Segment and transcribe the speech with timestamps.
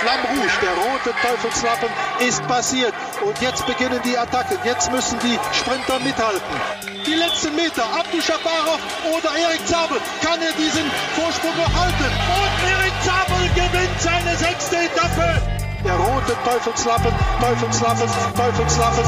[0.00, 1.90] Flamme Rouge, der rote Teufelslappen,
[2.26, 2.94] ist passiert.
[3.20, 4.56] Und jetzt beginnen die Attacken.
[4.64, 6.56] Jetzt müssen die Sprinter mithalten.
[7.04, 8.80] Die letzten Meter, Abdu Shabarov
[9.12, 9.98] oder Erik Zabel.
[10.24, 12.08] Kann er diesen Vorsprung noch halten?
[12.32, 15.42] Und Erik Zabel gewinnt seine sechste Etappe.
[15.84, 19.04] Der rote Teufelslappen, Teufelslappen, Teufelslappen.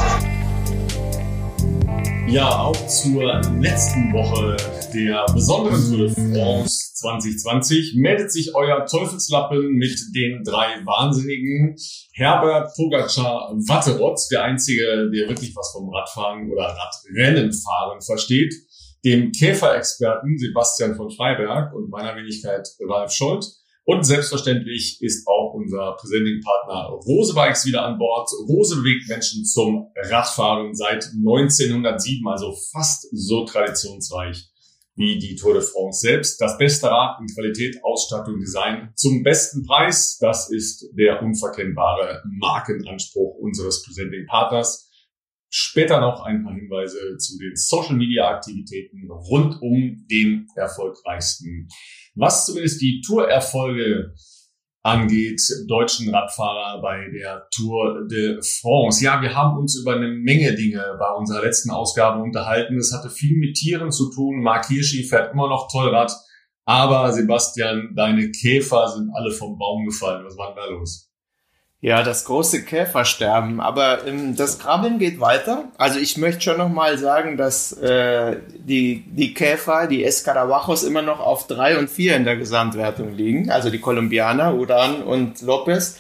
[2.29, 4.57] Ja, auch zur letzten Woche
[4.93, 11.77] der besonderen Tour de France 2020 meldet sich euer Teufelslappen mit den drei Wahnsinnigen.
[12.15, 18.55] Herbert Pogacar Watterotz, der Einzige, der wirklich was vom Radfahren oder Radrennenfahren versteht.
[19.05, 25.97] Dem Käferexperten Sebastian von Freiberg und meiner Wenigkeit Ralf Scholz und selbstverständlich ist auch unser
[25.97, 28.31] Presenting-Partner Rose Bikes wieder an Bord.
[28.49, 34.52] Rose bewegt Menschen zum Radfahren seit 1907, also fast so traditionsreich
[34.95, 36.41] wie die Tour de France selbst.
[36.41, 40.19] Das beste Rad in Qualität, Ausstattung, Design zum besten Preis.
[40.21, 44.91] Das ist der unverkennbare Markenanspruch unseres Presenting-Partners.
[45.49, 51.69] Später noch ein paar Hinweise zu den Social-Media-Aktivitäten rund um den erfolgreichsten
[52.15, 54.15] was zumindest die Tourerfolge
[54.83, 59.05] angeht, deutschen Radfahrer bei der Tour de France.
[59.05, 62.77] Ja, wir haben uns über eine Menge Dinge bei unserer letzten Ausgabe unterhalten.
[62.77, 64.43] Es hatte viel mit Tieren zu tun.
[64.43, 66.13] Mark Hirschi fährt immer noch toll Rad.
[66.65, 70.25] Aber Sebastian, deine Käfer sind alle vom Baum gefallen.
[70.25, 71.12] Was war denn da los?
[71.85, 73.61] Ja, das große Käfersterben.
[73.61, 75.65] Aber ähm, das Krabbeln geht weiter.
[75.79, 81.03] Also ich möchte schon noch mal sagen, dass äh, die, die Käfer, die Escarabajos immer
[81.03, 83.51] noch auf drei und vier in der Gesamtwertung liegen.
[83.51, 85.99] Also die Kolumbianer, Udan und Lopez.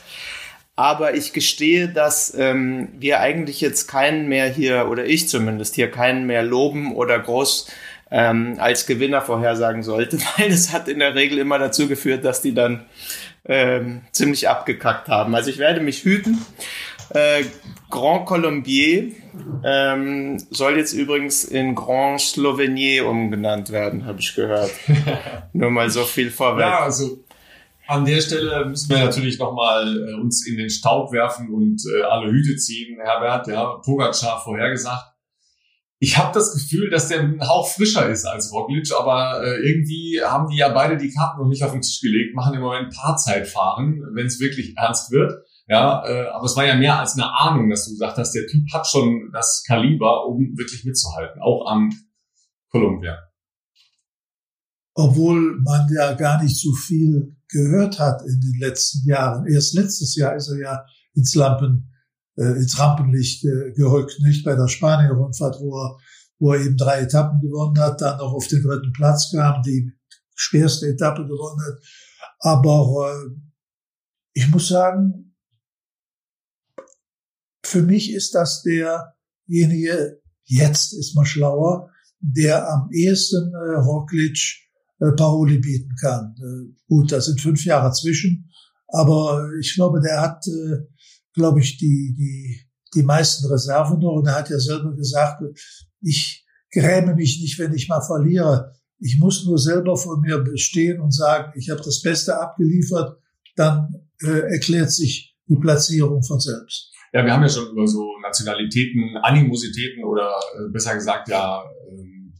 [0.77, 5.91] Aber ich gestehe, dass ähm, wir eigentlich jetzt keinen mehr hier, oder ich zumindest hier
[5.91, 7.67] keinen mehr loben oder groß
[8.13, 12.43] ähm, als Gewinner vorhersagen sollte, weil es hat in der Regel immer dazu geführt, dass
[12.43, 12.85] die dann
[13.47, 15.35] ähm, ziemlich abgekackt haben.
[15.35, 16.39] Also ich werde mich hüten.
[17.11, 17.45] Äh,
[17.91, 19.13] Grand Colombier
[19.65, 24.71] ähm, soll jetzt übrigens in Grand Slovenier umgenannt werden, habe ich gehört.
[25.53, 26.67] Nur mal so viel vorweg.
[26.67, 27.19] Ja, also
[27.87, 32.03] an der Stelle müssen wir natürlich nochmal äh, uns in den Staub werfen und äh,
[32.03, 32.99] alle Hüte ziehen.
[33.03, 35.12] Herbert, ja, Pogacar vorhergesagt
[36.03, 40.21] ich habe das Gefühl, dass der ein Hauch frischer ist als Roglic, aber äh, irgendwie
[40.21, 42.93] haben die ja beide die Karten noch nicht auf den Tisch gelegt, machen im Moment
[42.93, 45.33] Paarzeitfahren, wenn es wirklich ernst wird.
[45.69, 48.49] Ja, äh, aber es war ja mehr als eine Ahnung, dass du gesagt hast, der
[48.49, 51.91] Typ hat schon das Kaliber, um wirklich mitzuhalten, auch am
[52.71, 53.17] Columbia.
[54.95, 59.47] Obwohl man ja gar nicht so viel gehört hat in den letzten Jahren.
[59.47, 61.92] Erst letztes Jahr ist er ja ins Lampen
[62.37, 65.99] äh, ins Rampenlicht äh, gerückt, nicht bei der Spanien-Rundfahrt, wo er,
[66.39, 69.93] wo er eben drei Etappen gewonnen hat, dann noch auf den dritten Platz kam, die
[70.35, 71.83] schwerste Etappe gewonnen hat.
[72.41, 73.31] Aber äh,
[74.35, 75.35] ich muss sagen,
[77.65, 84.39] für mich ist das derjenige, jetzt ist man schlauer, der am ehesten äh, Roglic
[85.01, 86.35] äh, Paroli bieten kann.
[86.39, 88.51] Äh, gut, da sind fünf Jahre zwischen,
[88.89, 90.92] aber ich glaube, der hat äh,
[91.35, 92.61] glaube ich, die, die,
[92.95, 94.17] die meisten Reserven noch.
[94.17, 95.43] Und er hat ja selber gesagt,
[96.01, 98.73] ich gräme mich nicht, wenn ich mal verliere.
[98.99, 103.19] Ich muss nur selber vor mir bestehen und sagen, ich habe das Beste abgeliefert,
[103.57, 106.91] dann äh, erklärt sich die Platzierung von selbst.
[107.13, 112.33] Ja, wir haben ja schon über so Nationalitäten, Animositäten oder äh, besser gesagt ja ähm,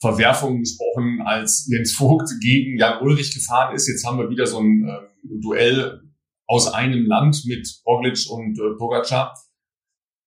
[0.00, 3.86] Verwerfungen gesprochen, als Jens Vogt gegen Jan Ulrich gefahren ist.
[3.86, 6.00] Jetzt haben wir wieder so ein äh, Duell
[6.48, 9.34] aus einem Land mit Roglic und äh, Pogacar.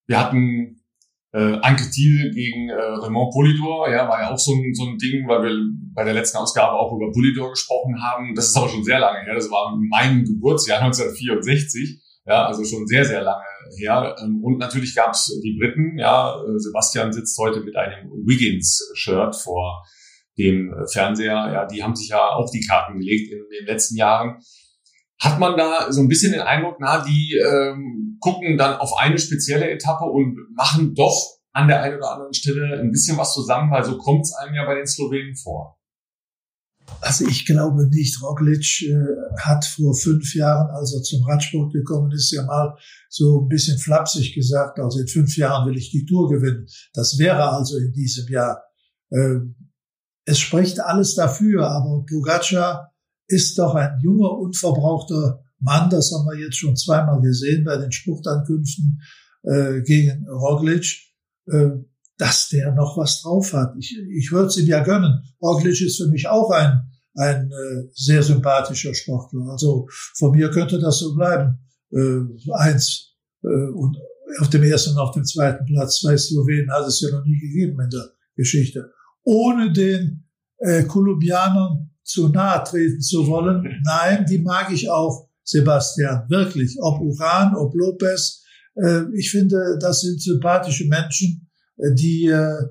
[0.07, 0.81] Wir hatten
[1.33, 4.97] äh, Anke Thiel gegen äh, Raymond Polidor, ja, war ja auch so ein, so ein
[4.97, 5.55] Ding, weil wir
[5.93, 8.35] bei der letzten Ausgabe auch über Polidor gesprochen haben.
[8.35, 9.33] Das ist aber schon sehr lange her.
[9.33, 12.01] Das war mein Geburtsjahr 1964.
[12.27, 13.43] Ja, also schon sehr, sehr lange
[13.79, 14.15] her.
[14.21, 15.97] Ähm, und natürlich gab es die Briten.
[15.97, 19.83] Ja, äh, Sebastian sitzt heute mit einem Wiggins-Shirt vor
[20.37, 21.49] dem Fernseher.
[21.51, 24.37] Ja, die haben sich ja auch die Karten gelegt in den letzten Jahren
[25.21, 29.19] hat man da so ein bisschen den Eindruck, na, die ähm, gucken dann auf eine
[29.19, 33.71] spezielle Etappe und machen doch an der einen oder anderen Stelle ein bisschen was zusammen,
[33.71, 35.77] weil so kommt es einem ja bei den Slowenen vor.
[37.01, 38.21] Also ich glaube nicht.
[38.21, 38.95] Roglic äh,
[39.39, 42.75] hat vor fünf Jahren, als er zum Radsport gekommen ist, ja mal
[43.07, 46.65] so ein bisschen flapsig gesagt, also in fünf Jahren will ich die Tour gewinnen.
[46.93, 48.63] Das wäre also in diesem Jahr.
[49.11, 49.37] Äh,
[50.25, 52.90] es spricht alles dafür, aber Pogacar
[53.31, 57.91] ist doch ein junger, unverbrauchter Mann, das haben wir jetzt schon zweimal gesehen bei den
[57.91, 59.01] Spruchtankünften
[59.43, 60.85] äh, gegen Roglic,
[61.47, 61.69] äh,
[62.17, 63.75] dass der noch was drauf hat.
[63.77, 65.23] Ich, ich würde es ihm ja gönnen.
[65.41, 66.81] Roglic ist für mich auch ein,
[67.15, 69.47] ein äh, sehr sympathischer Sportler.
[69.51, 69.87] Also
[70.17, 71.59] von mir könnte das so bleiben.
[71.91, 72.21] Äh,
[72.53, 73.97] eins äh, und
[74.39, 75.99] auf dem ersten und auf dem zweiten Platz.
[75.99, 78.91] Zwei Slowenen hat es ja noch nie gegeben in der Geschichte.
[79.23, 83.81] Ohne den äh, Kolumbianern zu nahe treten zu wollen.
[83.83, 86.77] Nein, die mag ich auch, Sebastian, wirklich.
[86.79, 88.43] Ob Uran, ob Lopez.
[88.75, 92.67] Äh, ich finde, das sind sympathische Menschen, äh, die, äh,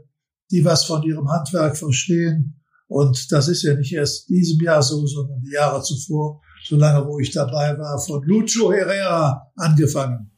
[0.50, 2.61] die was von ihrem Handwerk verstehen
[2.91, 7.21] und das ist ja nicht erst diesem Jahr so, sondern die Jahre zuvor, solange wo
[7.21, 10.32] ich dabei war, von Lucho Herrera angefangen.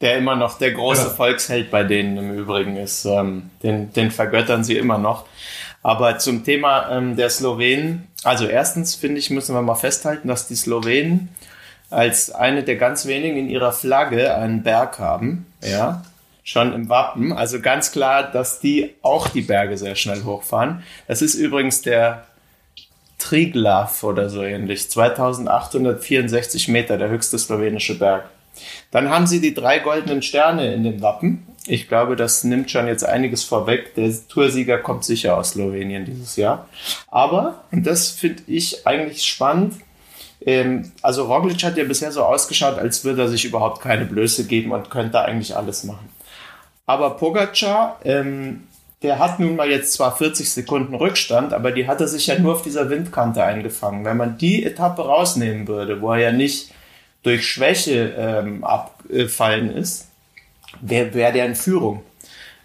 [0.00, 1.08] Der immer noch der große ja.
[1.08, 3.06] Volksheld bei denen im Übrigen ist.
[3.06, 5.26] Ähm, den, den vergöttern sie immer noch.
[5.86, 10.48] Aber zum Thema ähm, der Slowenen, also erstens finde ich, müssen wir mal festhalten, dass
[10.48, 11.28] die Slowenen
[11.90, 15.46] als eine der ganz wenigen in ihrer Flagge einen Berg haben.
[15.62, 16.02] Ja,
[16.42, 17.32] schon im Wappen.
[17.32, 20.82] Also ganz klar, dass die auch die Berge sehr schnell hochfahren.
[21.06, 22.26] Das ist übrigens der
[23.18, 24.90] Triglav oder so ähnlich.
[24.90, 28.24] 2864 Meter, der höchste slowenische Berg.
[28.90, 31.46] Dann haben sie die drei goldenen Sterne in den Wappen.
[31.66, 33.94] Ich glaube, das nimmt schon jetzt einiges vorweg.
[33.96, 36.68] Der Toursieger kommt sicher aus Slowenien dieses Jahr.
[37.08, 39.74] Aber, und das finde ich eigentlich spannend,
[40.44, 44.46] ähm, also Roglic hat ja bisher so ausgeschaut, als würde er sich überhaupt keine Blöße
[44.46, 46.08] geben und könnte eigentlich alles machen.
[46.86, 48.64] Aber Pogacar, ähm,
[49.02, 52.38] der hat nun mal jetzt zwar 40 Sekunden Rückstand, aber die hat er sich ja
[52.38, 54.04] nur auf dieser Windkante eingefangen.
[54.04, 56.72] Wenn man die Etappe rausnehmen würde, wo er ja nicht
[57.22, 60.05] durch Schwäche ähm, abgefallen ist,
[60.80, 62.02] wäre wär der in Führung.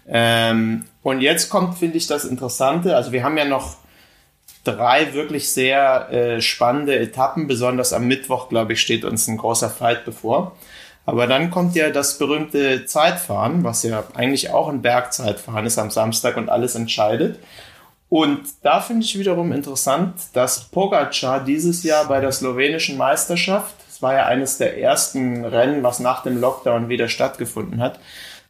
[0.08, 2.96] Ähm, und jetzt kommt, finde ich, das Interessante.
[2.96, 3.76] Also wir haben ja noch
[4.64, 7.46] drei wirklich sehr äh, spannende Etappen.
[7.46, 10.56] Besonders am Mittwoch, glaube ich, steht uns ein großer Fight bevor.
[11.04, 15.90] Aber dann kommt ja das berühmte Zeitfahren, was ja eigentlich auch ein Bergzeitfahren ist am
[15.90, 17.40] Samstag und alles entscheidet.
[18.08, 24.14] Und da finde ich wiederum interessant, dass Pogacar dieses Jahr bei der slowenischen Meisterschaft, war
[24.14, 28.00] ja eines der ersten Rennen, was nach dem Lockdown wieder stattgefunden hat,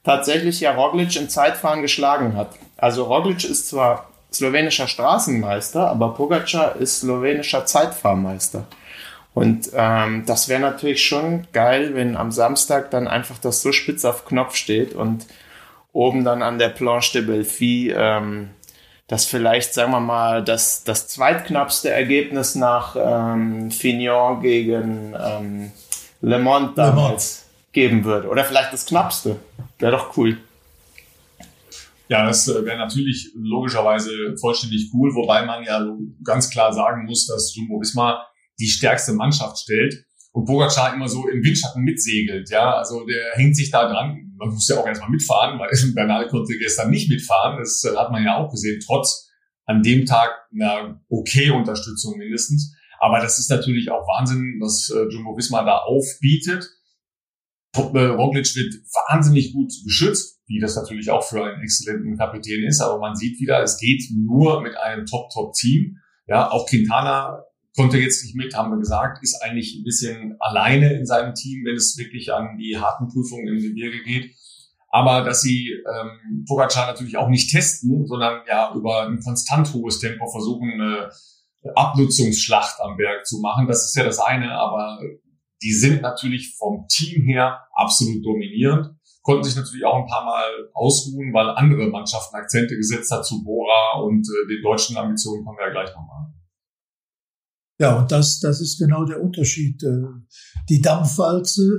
[0.05, 2.51] tatsächlich ja Roglic im Zeitfahren geschlagen hat.
[2.77, 8.65] Also Roglic ist zwar slowenischer Straßenmeister, aber Pogacar ist slowenischer Zeitfahrmeister.
[9.35, 14.05] Und ähm, das wäre natürlich schon geil, wenn am Samstag dann einfach das so spitz
[14.05, 15.27] auf Knopf steht und
[15.93, 18.51] oben dann an der Planche de Belfi ähm,
[19.13, 25.71] das vielleicht, sagen wir mal, das, das zweitknappste Ergebnis nach ähm, Fignon gegen ähm,
[26.23, 28.29] Le Mans damals geben würde.
[28.29, 29.37] Oder vielleicht das knappste.
[29.79, 30.39] Wäre doch cool.
[32.09, 35.87] Ja, das äh, wäre natürlich logischerweise vollständig cool, wobei man ja
[36.25, 38.27] ganz klar sagen muss, dass Jumbo Wismar
[38.59, 42.49] die stärkste Mannschaft stellt und Bogacar immer so im Windschatten mitsegelt.
[42.49, 44.32] Ja, also der hängt sich da dran.
[44.45, 47.59] Man muss ja auch erstmal mitfahren, weil Bernal konnte gestern nicht mitfahren.
[47.59, 49.31] Das äh, hat man ja auch gesehen, trotz
[49.67, 52.75] an dem Tag einer okay Unterstützung mindestens.
[52.99, 56.69] Aber das ist natürlich auch Wahnsinn, was äh, Jumbo Visma da aufbietet.
[57.77, 58.75] Äh, Roglic wird
[59.09, 62.81] wahnsinnig gut geschützt, wie das natürlich auch für einen exzellenten Kapitän ist.
[62.81, 65.99] Aber man sieht wieder, es geht nur mit einem Top-Top-Team.
[66.27, 67.45] Ja, auch Quintana
[67.77, 71.65] konnte jetzt nicht mit, haben wir gesagt, ist eigentlich ein bisschen alleine in seinem Team,
[71.65, 74.35] wenn es wirklich an die harten Prüfungen im Gebirge geht.
[74.91, 80.01] Aber dass sie ähm, Pogacar natürlich auch nicht testen, sondern ja über ein konstant hohes
[80.01, 81.11] Tempo versuchen, eine
[81.75, 84.99] Abnutzungsschlacht am Berg zu machen, das ist ja das eine, aber
[85.63, 88.91] die sind natürlich vom Team her absolut dominierend,
[89.23, 93.43] konnten sich natürlich auch ein paar Mal ausruhen, weil andere Mannschaften Akzente gesetzt hat zu
[93.45, 96.33] Bora und äh, den deutschen Ambitionen kommen wir ja gleich nochmal.
[97.79, 99.83] Ja, und das, das ist genau der Unterschied.
[99.83, 100.03] Äh,
[100.69, 101.79] die Dampfwalze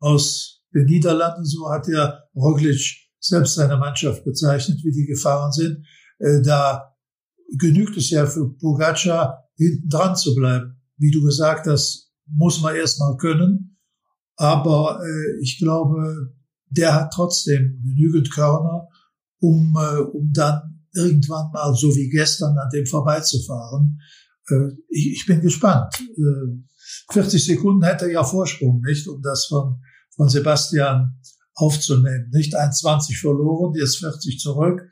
[0.00, 2.80] aus den Niederlanden, so hat ja Roglic
[3.20, 5.84] selbst seine Mannschaft bezeichnet, wie die gefahren sind.
[6.18, 6.94] Äh, da
[7.58, 10.80] genügt es ja für Pogacar, hinten dran zu bleiben.
[10.96, 13.78] Wie du gesagt hast, muss man erstmal können.
[14.36, 16.34] Aber äh, ich glaube,
[16.68, 18.88] der hat trotzdem genügend Körner,
[19.40, 19.76] um,
[20.12, 24.00] um dann irgendwann mal, so wie gestern, an dem vorbeizufahren.
[24.50, 25.94] Äh, ich, ich bin gespannt.
[27.12, 29.80] 40 äh, Sekunden hätte ja Vorsprung, nicht, um das von,
[30.14, 31.20] von Sebastian
[31.54, 32.30] aufzunehmen.
[32.32, 34.82] Nicht 1,20 verloren, jetzt 40 zurück.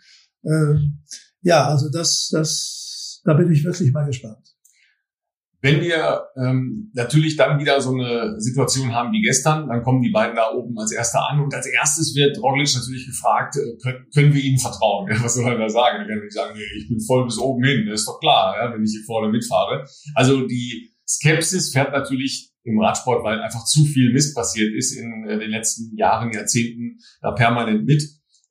[0.44, 1.02] Ähm,
[1.42, 4.51] ja, also das, das, da bin ich wirklich mal gespannt.
[5.62, 10.10] Wenn wir ähm, natürlich dann wieder so eine Situation haben wie gestern, dann kommen die
[10.10, 14.06] beiden da oben als Erster an und als erstes wird Roglic natürlich gefragt, äh, können,
[14.12, 15.08] können wir ihnen vertrauen?
[15.12, 15.98] Ja, was soll er da sagen?
[15.98, 18.56] Er kann nicht sagen, nee, ich bin voll bis oben hin, das ist doch klar,
[18.58, 19.84] ja, wenn ich hier vorne mitfahre.
[20.14, 25.28] Also die Skepsis fährt natürlich im Radsport, weil einfach zu viel Mist passiert ist in
[25.28, 28.02] äh, den letzten Jahren, Jahrzehnten da permanent mit.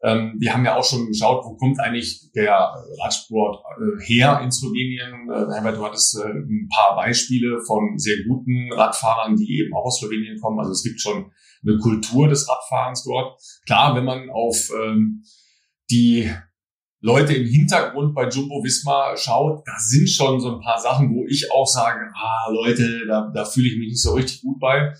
[0.03, 4.51] Ähm, wir haben ja auch schon geschaut, wo kommt eigentlich der Radsport äh, her in
[4.51, 5.29] Slowenien.
[5.29, 9.85] Äh, Herbert, du hattest äh, ein paar Beispiele von sehr guten Radfahrern, die eben auch
[9.85, 10.59] aus Slowenien kommen.
[10.59, 11.31] Also es gibt schon
[11.63, 13.39] eine Kultur des Radfahrens dort.
[13.67, 15.23] Klar, wenn man auf ähm,
[15.91, 16.31] die
[17.01, 21.25] Leute im Hintergrund bei Jumbo Visma schaut, da sind schon so ein paar Sachen, wo
[21.27, 24.93] ich auch sage, ah Leute, da, da fühle ich mich nicht so richtig gut bei.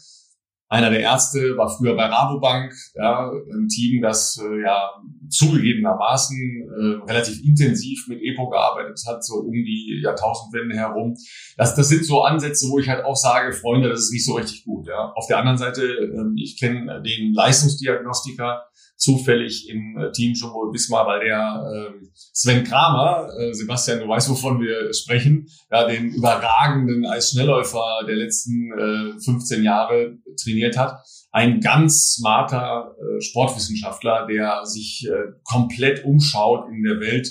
[0.72, 4.90] Einer der Erste war früher bei Rabobank, ja, ein Team, das äh, ja
[5.30, 11.14] zugegebenermaßen äh, relativ intensiv mit EPO gearbeitet hat, so um die Jahrtausendwende herum.
[11.58, 14.36] Das, das sind so Ansätze, wo ich halt auch sage, Freunde, das ist nicht so
[14.36, 14.88] richtig gut.
[14.88, 15.12] Ja.
[15.14, 18.64] Auf der anderen Seite, äh, ich kenne den Leistungsdiagnostiker,
[19.02, 24.30] zufällig im äh, Team Jumbo Wismar, weil der äh, Sven Kramer, äh, Sebastian, du weißt,
[24.30, 31.04] wovon wir sprechen, ja, den überragenden Eisschnellläufer der letzten äh, 15 Jahre trainiert hat.
[31.32, 37.28] Ein ganz smarter äh, Sportwissenschaftler, der sich äh, komplett umschaut in der Welt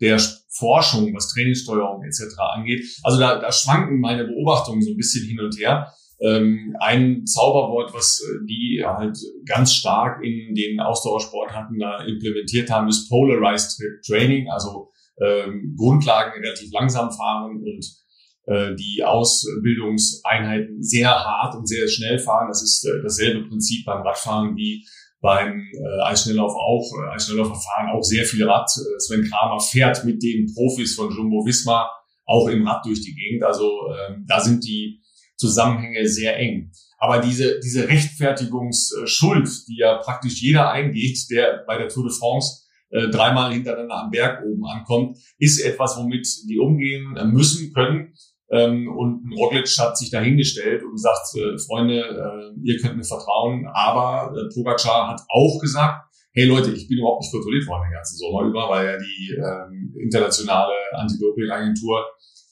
[0.00, 2.36] der Forschung, was Trainingssteuerung etc.
[2.54, 2.84] angeht.
[3.02, 5.90] Also da, da schwanken meine Beobachtungen so ein bisschen hin und her.
[6.20, 12.88] Ähm, ein Zauberwort, was äh, die halt ganz stark in den Ausdauersportarten da implementiert haben,
[12.88, 14.90] ist Polarized Training, also
[15.20, 17.84] ähm, Grundlagen relativ langsam fahren und
[18.46, 22.48] äh, die Ausbildungseinheiten sehr hart und sehr schnell fahren.
[22.48, 24.84] Das ist äh, dasselbe Prinzip beim Radfahren wie
[25.20, 26.90] beim äh, Eisschnelllauf auch.
[26.92, 28.68] Äh, Eisschnellläufer fahren auch sehr viel Rad.
[28.76, 31.90] Äh, Sven Kramer fährt mit den Profis von Jumbo Visma
[32.26, 33.42] auch im Rad durch die Gegend.
[33.44, 33.70] Also
[34.08, 35.00] ähm, da sind die
[35.36, 36.70] Zusammenhänge sehr eng.
[36.98, 42.62] Aber diese, diese Rechtfertigungsschuld, die ja praktisch jeder eingeht, der bei der Tour de France
[42.90, 48.14] äh, dreimal hintereinander am Berg oben ankommt, ist etwas, womit die umgehen müssen, können.
[48.50, 53.66] Ähm, und Roglic hat sich dahingestellt und gesagt, äh, Freunde, äh, ihr könnt mir vertrauen.
[53.72, 57.94] Aber äh, Pogacar hat auch gesagt, hey Leute, ich bin überhaupt nicht kontrolliert worden den
[57.94, 62.04] ganzen Sommer über, weil ja die ähm, internationale Anti-Doping-Agentur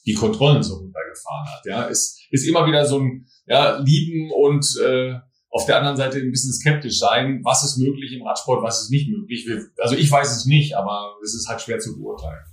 [0.05, 1.65] die Kontrollen so runtergefahren hat.
[1.65, 5.15] Ja, ist, ist immer wieder so ein ja, Lieben und äh,
[5.49, 8.89] auf der anderen Seite ein bisschen skeptisch sein, was ist möglich im Radsport, was ist
[8.89, 9.47] nicht möglich.
[9.77, 12.43] Also ich weiß es nicht, aber es ist halt schwer zu beurteilen.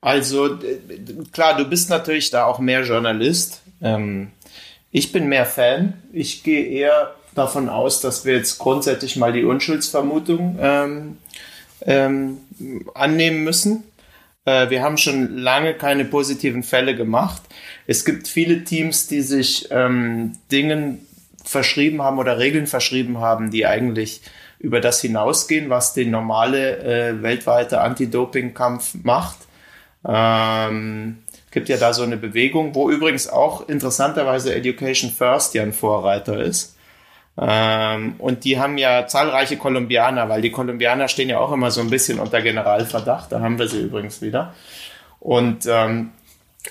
[0.00, 0.58] Also
[1.32, 3.60] klar, du bist natürlich da auch mehr Journalist.
[3.82, 4.30] Ähm,
[4.90, 5.94] ich bin mehr Fan.
[6.12, 11.18] Ich gehe eher davon aus, dass wir jetzt grundsätzlich mal die Unschuldsvermutung ähm,
[11.82, 12.38] ähm,
[12.94, 13.84] annehmen müssen.
[14.44, 17.42] Äh, wir haben schon lange keine positiven Fälle gemacht.
[17.86, 21.06] Es gibt viele Teams, die sich ähm, Dingen
[21.44, 24.22] verschrieben haben oder Regeln verschrieben haben, die eigentlich
[24.58, 29.36] über das hinausgehen, was den normale äh, weltweite Anti-Doping-Kampf macht.
[30.06, 31.18] Ähm,
[31.50, 36.42] gibt ja da so eine Bewegung, wo übrigens auch interessanterweise Education First ja ein Vorreiter
[36.42, 36.73] ist.
[37.36, 41.80] Ähm, und die haben ja zahlreiche Kolumbianer, weil die Kolumbianer stehen ja auch immer so
[41.80, 43.32] ein bisschen unter Generalverdacht.
[43.32, 44.54] Da haben wir sie übrigens wieder.
[45.18, 46.12] Und ähm,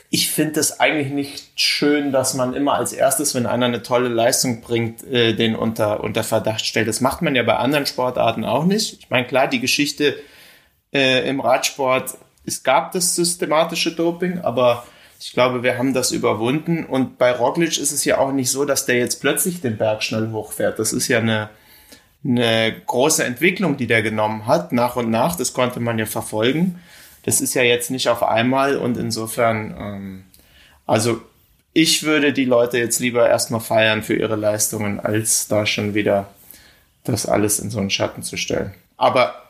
[0.10, 4.10] ich finde es eigentlich nicht schön, dass man immer als erstes, wenn einer eine tolle
[4.10, 6.88] Leistung bringt, äh, den unter, unter Verdacht stellt.
[6.88, 9.00] Das macht man ja bei anderen Sportarten auch nicht.
[9.00, 10.16] Ich meine, klar, die Geschichte
[10.94, 14.86] äh, im Radsport, es gab das systematische Doping, aber
[15.26, 16.86] ich glaube, wir haben das überwunden.
[16.86, 20.04] Und bei Roglic ist es ja auch nicht so, dass der jetzt plötzlich den Berg
[20.04, 20.80] schnell hochfährt.
[20.80, 21.50] Das ist ja eine,
[22.26, 25.38] eine große Entwicklung, die der genommen hat, nach und nach.
[25.38, 26.82] Das konnte man ja verfolgen.
[27.24, 30.24] Das ist ja jetzt nicht auf einmal und insofern, ähm,
[30.86, 31.22] also
[31.72, 36.32] ich würde die Leute jetzt lieber erstmal feiern für ihre Leistungen, als da schon wieder
[37.06, 38.74] das alles in so einen Schatten zu stellen.
[38.98, 39.43] Aber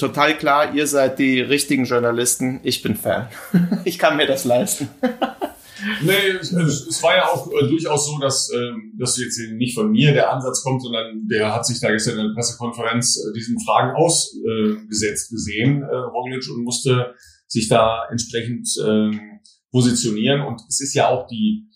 [0.00, 2.60] total klar, ihr seid die richtigen Journalisten.
[2.64, 3.28] Ich bin Fan.
[3.84, 4.88] ich kann mir das leisten.
[6.02, 10.12] nee, es, war ja auch äh, durchaus so, dass, ähm, dass jetzt nicht von mir
[10.12, 13.94] der Ansatz kommt, sondern der hat sich da gestern in der Pressekonferenz äh, diesen Fragen
[13.94, 17.14] ausgesetzt gesehen, äh, Roglic, und musste
[17.46, 19.10] sich da entsprechend äh,
[19.70, 20.40] positionieren.
[20.40, 21.69] Und es ist ja auch die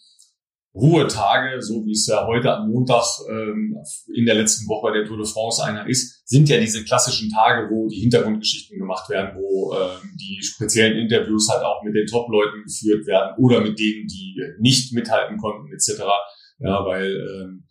[0.74, 3.76] Ruhetage, so wie es ja heute am Montag ähm,
[4.12, 7.70] in der letzten Woche der Tour de France einer ist, sind ja diese klassischen Tage,
[7.70, 12.64] wo die Hintergrundgeschichten gemacht werden, wo ähm, die speziellen Interviews halt auch mit den Top-Leuten
[12.64, 16.02] geführt werden oder mit denen, die nicht mithalten konnten etc.
[16.58, 17.66] Ja, weil ähm,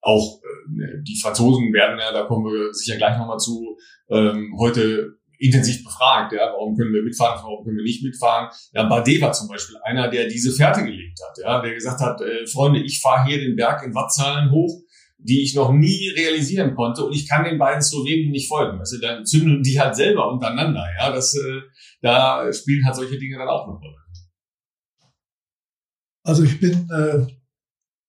[0.00, 3.76] auch äh, die Franzosen werden ja, da kommen wir sicher gleich nochmal zu,
[4.10, 8.50] ähm, heute intensiv befragt, ja, warum können wir mitfahren, warum können wir nicht mitfahren.
[8.72, 12.20] Ja, Bardet war zum Beispiel einer, der diese Fährte gelegt hat, ja, der gesagt hat,
[12.20, 14.82] äh, Freunde, ich fahre hier den Berg in Wattzahlen hoch,
[15.18, 18.78] die ich noch nie realisieren konnte und ich kann den beiden Slowenen nicht folgen.
[18.78, 21.60] Also dann zündeln die halt selber untereinander, ja, das, äh,
[22.02, 23.96] da spielen halt solche Dinge dann auch eine Rolle.
[26.22, 27.24] Also ich bin äh,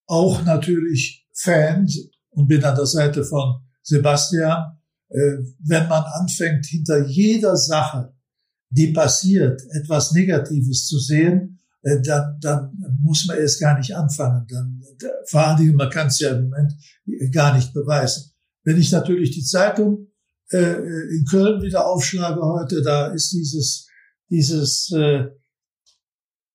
[0.08, 1.88] auch natürlich Fan
[2.32, 4.77] und bin an der Seite von Sebastian
[5.10, 8.14] wenn man anfängt, hinter jeder Sache,
[8.70, 12.72] die passiert, etwas Negatives zu sehen, äh, dann, dann
[13.02, 14.46] muss man erst gar nicht anfangen.
[14.50, 14.82] Dann,
[15.26, 16.74] vor allen Dingen, man kann es ja im Moment
[17.32, 18.32] gar nicht beweisen.
[18.64, 20.08] Wenn ich natürlich die Zeitung
[20.52, 23.88] äh, in Köln wieder aufschlage heute, da ist dieses,
[24.30, 25.28] dieses, äh,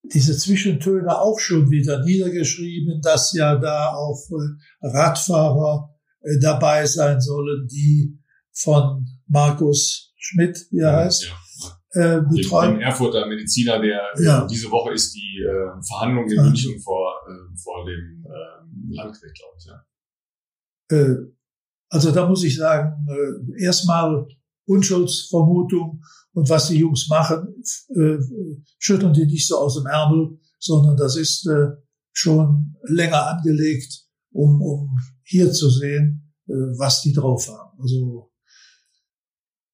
[0.02, 7.20] diese Zwischentöne auch schon wieder niedergeschrieben, dass ja da auch äh, Radfahrer äh, dabei sein
[7.20, 8.18] sollen, die
[8.52, 11.30] von Markus Schmidt, wie er heißt,
[11.94, 12.18] ja.
[12.18, 12.70] äh, betreut.
[12.70, 14.46] Dem Erfurter Mediziner, der ja.
[14.46, 19.56] diese Woche ist die äh, Verhandlung in München vor, äh, vor dem äh, Landgericht, glaube
[19.58, 19.66] ich.
[19.66, 20.96] Ja.
[20.96, 21.16] Äh,
[21.88, 24.26] also da muss ich sagen, äh, erstmal
[24.66, 27.62] Unschuldsvermutung und was die Jungs machen,
[27.96, 28.18] äh,
[28.78, 31.68] schütteln die nicht so aus dem Ärmel, sondern das ist äh,
[32.12, 37.78] schon länger angelegt, um, um hier zu sehen, äh, was die drauf haben.
[37.80, 38.31] Also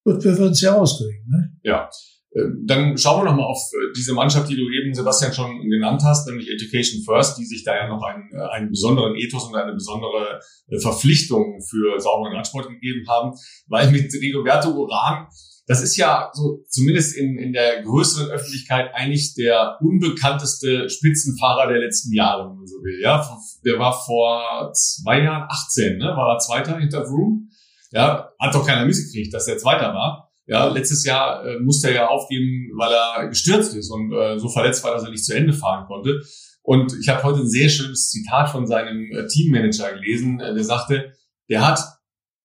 [0.08, 1.26] wir werden es ja auskriegen.
[1.28, 1.52] Ne?
[1.62, 1.88] Ja.
[2.36, 5.68] Ähm, dann schauen wir noch mal auf äh, diese Mannschaft, die du eben, Sebastian, schon
[5.68, 9.44] genannt hast, nämlich Education First, die sich da ja noch einen, äh, einen besonderen Ethos
[9.44, 13.32] und eine besondere äh, Verpflichtung für sauberen Radsport gegeben haben,
[13.66, 15.26] weil mit Rigoberto Uran,
[15.66, 21.80] das ist ja so zumindest in, in der größeren Öffentlichkeit eigentlich der unbekannteste Spitzenfahrer der
[21.80, 22.98] letzten Jahre, wenn man so will.
[23.02, 23.26] Ja,
[23.64, 27.47] der war vor zwei Jahren, 18, ne, war er Zweiter hinter Vroom.
[27.90, 30.30] Ja, hat doch keiner mitgekriegt, dass der Zweiter war.
[30.46, 34.48] Ja, letztes Jahr äh, musste er ja aufgeben, weil er gestürzt ist und äh, so
[34.48, 36.22] verletzt war, dass er nicht zu Ende fahren konnte.
[36.62, 40.64] Und ich habe heute ein sehr schönes Zitat von seinem äh, Teammanager gelesen, äh, der
[40.64, 41.12] sagte,
[41.48, 41.80] der hat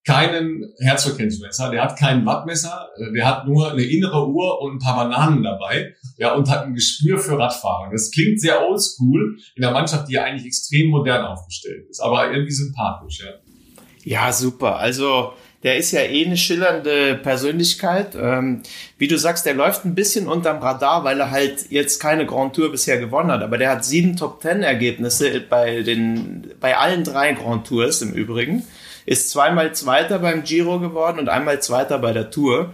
[0.05, 4.79] keinen Herzfrequenzmesser, der hat kein Wattmesser, äh, der hat nur eine innere Uhr und ein
[4.79, 7.91] paar Bananen dabei, ja, und hat ein Gespür für Radfahren.
[7.91, 12.31] Das klingt sehr oldschool in einer Mannschaft, die ja eigentlich extrem modern aufgestellt ist, aber
[12.31, 13.31] irgendwie sympathisch, ja.
[14.03, 14.77] Ja, super.
[14.77, 15.33] Also
[15.63, 18.15] der ist ja eh eine schillernde Persönlichkeit.
[18.19, 18.63] Ähm,
[18.97, 22.55] wie du sagst, der läuft ein bisschen unterm Radar, weil er halt jetzt keine Grand
[22.55, 23.41] Tour bisher gewonnen hat.
[23.41, 28.11] Aber der hat sieben Top Ten Ergebnisse bei den, bei allen drei Grand Tours im
[28.11, 28.67] Übrigen.
[29.05, 32.73] Ist zweimal Zweiter beim Giro geworden und einmal Zweiter bei der Tour.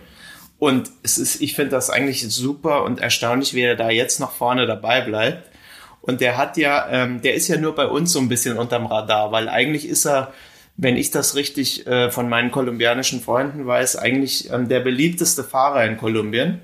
[0.57, 4.31] Und es ist, ich finde das eigentlich super und erstaunlich, wie er da jetzt noch
[4.31, 5.47] vorne dabei bleibt.
[6.01, 8.87] Und der hat ja, ähm, der ist ja nur bei uns so ein bisschen unterm
[8.87, 10.33] Radar, weil eigentlich ist er
[10.81, 15.85] wenn ich das richtig äh, von meinen kolumbianischen Freunden weiß, eigentlich ähm, der beliebteste Fahrer
[15.85, 16.61] in Kolumbien.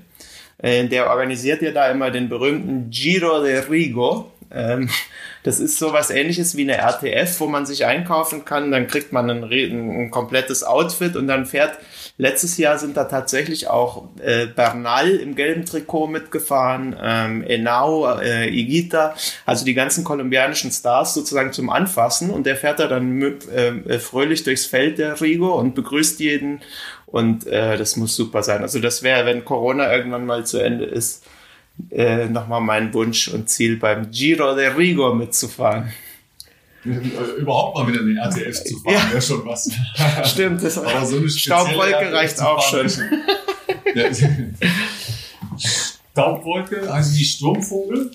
[0.58, 4.32] Äh, der organisiert ja da immer den berühmten Giro de Rigo.
[4.50, 4.88] Ähm,
[5.42, 8.70] das ist sowas ähnliches wie eine RTF, wo man sich einkaufen kann.
[8.70, 11.78] Dann kriegt man ein, ein komplettes Outfit und dann fährt
[12.18, 18.48] Letztes Jahr sind da tatsächlich auch äh, Bernal im gelben Trikot mitgefahren, ähm, Enau, äh,
[18.48, 23.98] Igita, also die ganzen kolumbianischen Stars sozusagen zum Anfassen und der fährt da dann äh,
[23.98, 26.62] fröhlich durchs Feld der Rigo und begrüßt jeden
[27.04, 28.62] und äh, das muss super sein.
[28.62, 31.22] Also das wäre, wenn Corona irgendwann mal zu Ende ist,
[31.90, 35.92] äh, nochmal mein Wunsch und Ziel beim Giro de Rigo mitzufahren.
[36.86, 39.10] Äh, überhaupt mal wieder eine RTF zu fahren, ja.
[39.10, 39.68] wäre schon was.
[40.24, 42.88] Stimmt, das Aber so eine Staubwolke reicht auch schon.
[46.12, 48.12] Staubwolke, heißt die Sturmvogel?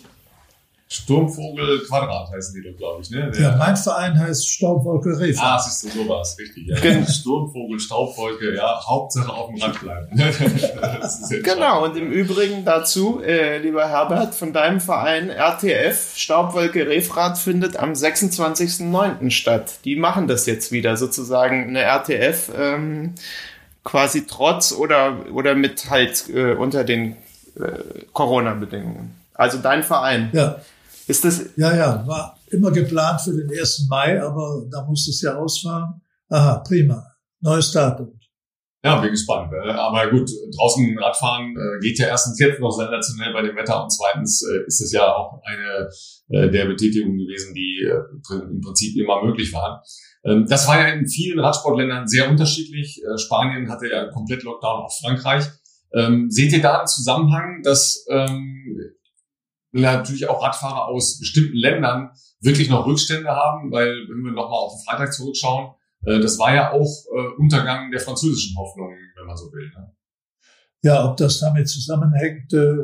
[0.92, 3.10] Sturmvogel Quadrat heißen die doch, glaube ich.
[3.12, 3.32] Ne?
[3.32, 5.56] Der, ja, mein Verein heißt Staubwolke Refa.
[5.56, 6.68] Ah, siehst du, so war es, richtig.
[6.68, 6.78] Ja.
[6.82, 7.06] Genau.
[7.10, 10.08] Sturmvogel, Staubwolke, ja, Hauptsache auf dem Rad bleiben.
[11.44, 17.78] genau, und im Übrigen dazu, äh, lieber Herbert, von deinem Verein RTF, Staubwolke Refrat, findet
[17.78, 19.32] am 26.09.
[19.32, 19.76] statt.
[19.86, 23.16] Die machen das jetzt wieder, sozusagen eine RTF, ähm,
[23.86, 27.16] quasi trotz oder, oder mit halt äh, unter den
[27.56, 29.16] äh, Corona-Bedingungen.
[29.34, 30.32] Also dein Verein.
[30.34, 30.58] Ja.
[31.08, 31.50] Ist das?
[31.58, 33.88] Ja, ja, war immer geplant für den 1.
[33.90, 36.02] Mai, aber da musste es ja ausfahren.
[36.30, 37.06] Aha, prima.
[37.42, 38.20] Neues Datum.
[38.84, 39.54] Ja, bin gespannt.
[39.54, 43.84] Äh, aber gut, draußen Radfahren äh, geht ja erstens jetzt noch sensationell bei dem Wetter
[43.84, 45.90] und zweitens äh, ist es ja auch eine
[46.34, 47.86] der Betätigungen gewesen, die
[48.32, 49.82] im Prinzip immer möglich waren.
[50.24, 53.02] Ähm, das war ja in vielen Radsportländern sehr unterschiedlich.
[53.18, 55.44] Spanien hatte ja komplett Lockdown, auch Frankreich.
[55.94, 58.78] Ähm, seht ihr da einen Zusammenhang, dass ähm,
[59.72, 64.74] natürlich auch Radfahrer aus bestimmten Ländern wirklich noch Rückstände haben, weil wenn wir nochmal auf
[64.74, 69.38] den Freitag zurückschauen, äh, das war ja auch äh, Untergang der französischen Hoffnung, wenn man
[69.38, 69.70] so will.
[69.70, 69.94] Ne?
[70.84, 72.76] Ja, ob das damit zusammenhängt, äh,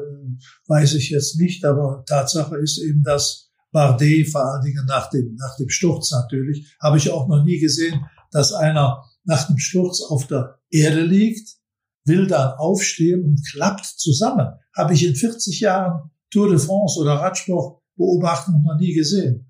[0.67, 5.35] weiß ich jetzt nicht, aber Tatsache ist eben, dass Bardet, vor allen Dingen nach dem,
[5.35, 10.01] nach dem Sturz natürlich, habe ich auch noch nie gesehen, dass einer nach dem Sturz
[10.01, 11.57] auf der Erde liegt,
[12.05, 14.47] will dann aufstehen und klappt zusammen.
[14.75, 19.49] Habe ich in 40 Jahren Tour de France oder Radsport beobachten noch nie gesehen.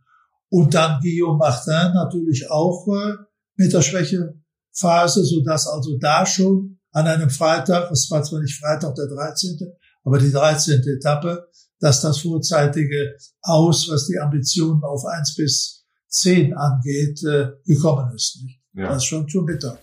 [0.49, 3.13] Und dann Guillaume Martin natürlich auch äh,
[3.55, 4.33] mit der Schwäche
[4.73, 9.07] Phase, so dass also da schon an einem Freitag, es war zwar nicht Freitag der
[9.07, 9.59] 13.,
[10.03, 10.81] aber die 13.
[10.83, 11.47] Etappe,
[11.79, 18.39] dass das vorzeitige Aus, was die Ambitionen auf eins bis zehn angeht, äh, gekommen ist.
[18.43, 18.61] Nicht?
[18.73, 18.89] Ja.
[18.89, 19.77] Das ist schon schon bitter.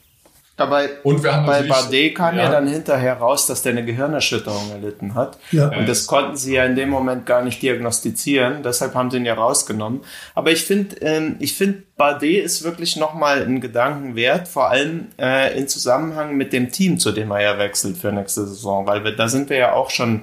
[0.57, 2.45] Dabei, und wir haben bei Bardet kam ja.
[2.45, 2.51] ja.
[2.51, 5.37] dann hinterher raus, dass der eine Gehirnerschütterung erlitten hat.
[5.51, 5.69] Ja.
[5.69, 8.63] Und das konnten sie ja in dem Moment gar nicht diagnostizieren.
[8.63, 10.03] Deshalb haben sie ihn ja rausgenommen.
[10.33, 15.09] Aber ich finde, ähm, ich finde, Bardet ist wirklich nochmal ein Gedanken wert, vor allem
[15.19, 18.87] äh, in Zusammenhang mit dem Team, zu dem er ja wechselt für nächste Saison.
[18.87, 20.23] Weil wir, da sind wir ja auch schon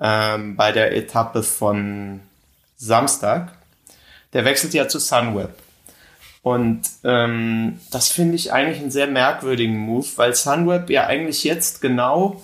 [0.00, 2.20] ähm, bei der Etappe von
[2.76, 3.52] Samstag.
[4.34, 5.50] Der wechselt ja zu Sunweb.
[6.44, 11.80] Und ähm, das finde ich eigentlich einen sehr merkwürdigen Move, weil Sunweb ja eigentlich jetzt
[11.80, 12.42] genau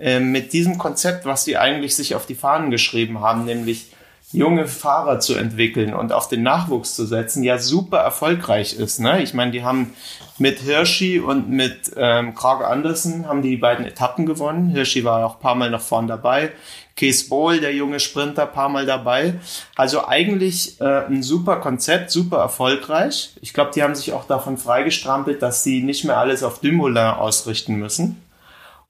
[0.00, 3.92] äh, mit diesem Konzept, was sie eigentlich sich auf die Fahnen geschrieben haben, nämlich
[4.32, 9.00] junge Fahrer zu entwickeln und auf den Nachwuchs zu setzen, ja super erfolgreich ist.
[9.00, 9.22] Ne?
[9.22, 9.92] Ich meine, die haben
[10.38, 14.70] mit Hirschi und mit ähm, Krag Andersen haben die, die beiden Etappen gewonnen.
[14.70, 16.52] Hirschi war auch ein paar Mal nach vorn dabei.
[16.96, 19.34] Kees Bohl, der junge Sprinter, paar Mal dabei.
[19.76, 23.34] Also eigentlich äh, ein super Konzept, super erfolgreich.
[23.40, 26.98] Ich glaube, die haben sich auch davon freigestrampelt, dass sie nicht mehr alles auf Dumoulin
[26.98, 28.22] ausrichten müssen.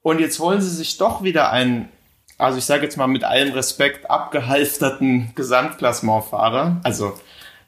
[0.02, 1.88] Und jetzt holen sie sich doch wieder einen,
[2.38, 6.80] also ich sage jetzt mal mit allem Respekt, abgehalfterten Gesamtklassementfahrer.
[6.82, 7.14] Also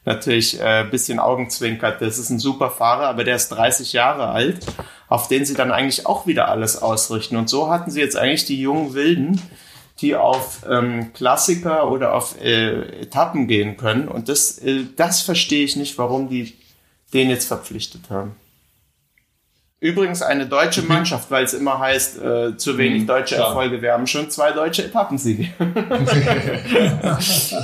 [0.05, 2.03] natürlich äh, bisschen Augenzwinkert.
[2.03, 4.67] Das ist ein super Fahrer, aber der ist 30 Jahre alt,
[5.09, 7.37] auf den sie dann eigentlich auch wieder alles ausrichten.
[7.37, 9.41] Und so hatten sie jetzt eigentlich die jungen Wilden,
[10.01, 14.09] die auf ähm, Klassiker oder auf äh, Etappen gehen können.
[14.09, 16.55] Und das, äh, das verstehe ich nicht, warum die
[17.13, 18.35] den jetzt verpflichtet haben.
[19.81, 20.89] Übrigens eine deutsche mhm.
[20.89, 23.49] Mannschaft, weil es immer heißt, äh, zu wenig mhm, deutsche klar.
[23.49, 23.83] Erfolge.
[23.83, 25.49] Wir haben schon zwei deutsche Etappensiege.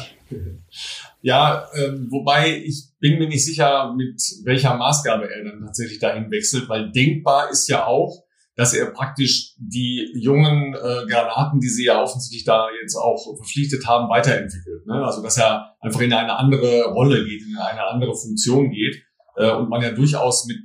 [1.22, 6.30] ja, ähm, wobei ich bin mir nicht sicher, mit welcher Maßgabe er dann tatsächlich dahin
[6.30, 8.22] wechselt, weil denkbar ist ja auch,
[8.61, 13.87] dass er praktisch die jungen äh, Granaten, die sie ja offensichtlich da jetzt auch verpflichtet
[13.87, 14.87] haben, weiterentwickelt.
[14.87, 15.03] Ne?
[15.03, 19.03] Also dass er einfach in eine andere Rolle geht, in eine andere Funktion geht
[19.37, 20.61] äh, und man ja durchaus mit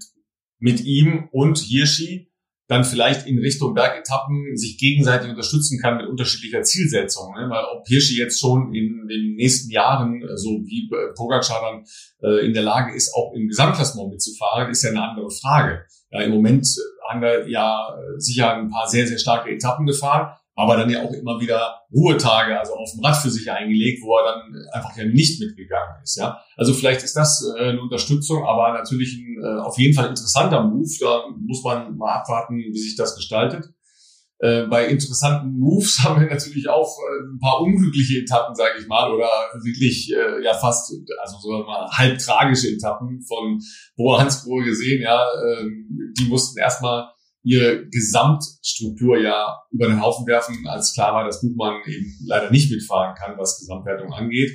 [0.60, 2.30] mit ihm und Hirschi
[2.67, 7.34] dann vielleicht in Richtung Bergetappen sich gegenseitig unterstützen kann mit unterschiedlicher Zielsetzung.
[7.36, 7.47] Ne?
[7.49, 11.86] Weil ob Hirschi jetzt schon in den nächsten Jahren, äh, so wie äh, Pogacar dann
[12.23, 15.86] äh, in der Lage ist, auch im Gesamtklassement mitzufahren, ist ja eine andere Frage.
[16.10, 16.67] Ja, Im Moment
[17.10, 21.12] haben wir ja sicher ein paar sehr, sehr starke Etappen gefahren aber dann ja auch
[21.12, 25.04] immer wieder Ruhetage, also auf dem Rad für sich eingelegt, wo er dann einfach ja
[25.06, 26.15] nicht mitgegangen ist.
[26.15, 30.10] Ja, also vielleicht ist das äh, eine Unterstützung, aber natürlich ein äh, auf jeden Fall
[30.10, 30.89] interessanter Move.
[31.00, 33.70] Da muss man mal abwarten, wie sich das gestaltet.
[34.39, 38.88] Äh, bei interessanten Moves haben wir natürlich auch äh, ein paar unglückliche Etappen, sage ich
[38.88, 39.30] mal, oder
[39.62, 43.60] wirklich äh, ja fast, also so mal halb tragische Etappen von
[43.96, 45.02] Boa Hansgrohe gesehen.
[45.02, 45.65] Ja, äh,
[46.18, 47.10] die mussten erstmal
[47.46, 52.72] ihre Gesamtstruktur ja über den Haufen werfen, als klar war, dass Buchmann eben leider nicht
[52.72, 54.52] mitfahren kann, was Gesamtwertung angeht.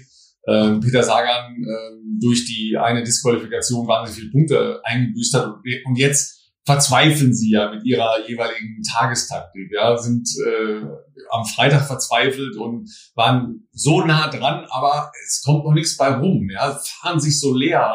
[0.49, 5.55] Ähm, Peter Sagan ähm, durch die eine Disqualifikation wahnsinnig viele Punkte eingebüßt hat
[5.87, 10.83] und jetzt verzweifeln sie ja mit ihrer jeweiligen Tagestaktik, ja, sind äh,
[11.31, 16.49] am Freitag verzweifelt und waren so nah dran, aber es kommt noch nichts bei rum,
[16.51, 17.95] ja, fahren sich so leer,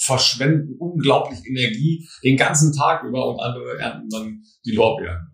[0.00, 5.32] verschwenden unglaublich Energie den ganzen Tag über und andere ernten dann die Lorbeeren.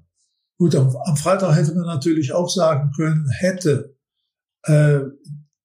[0.59, 3.97] Gut, am, am Freitag hätte man natürlich auch sagen können, hätte
[4.64, 5.01] äh,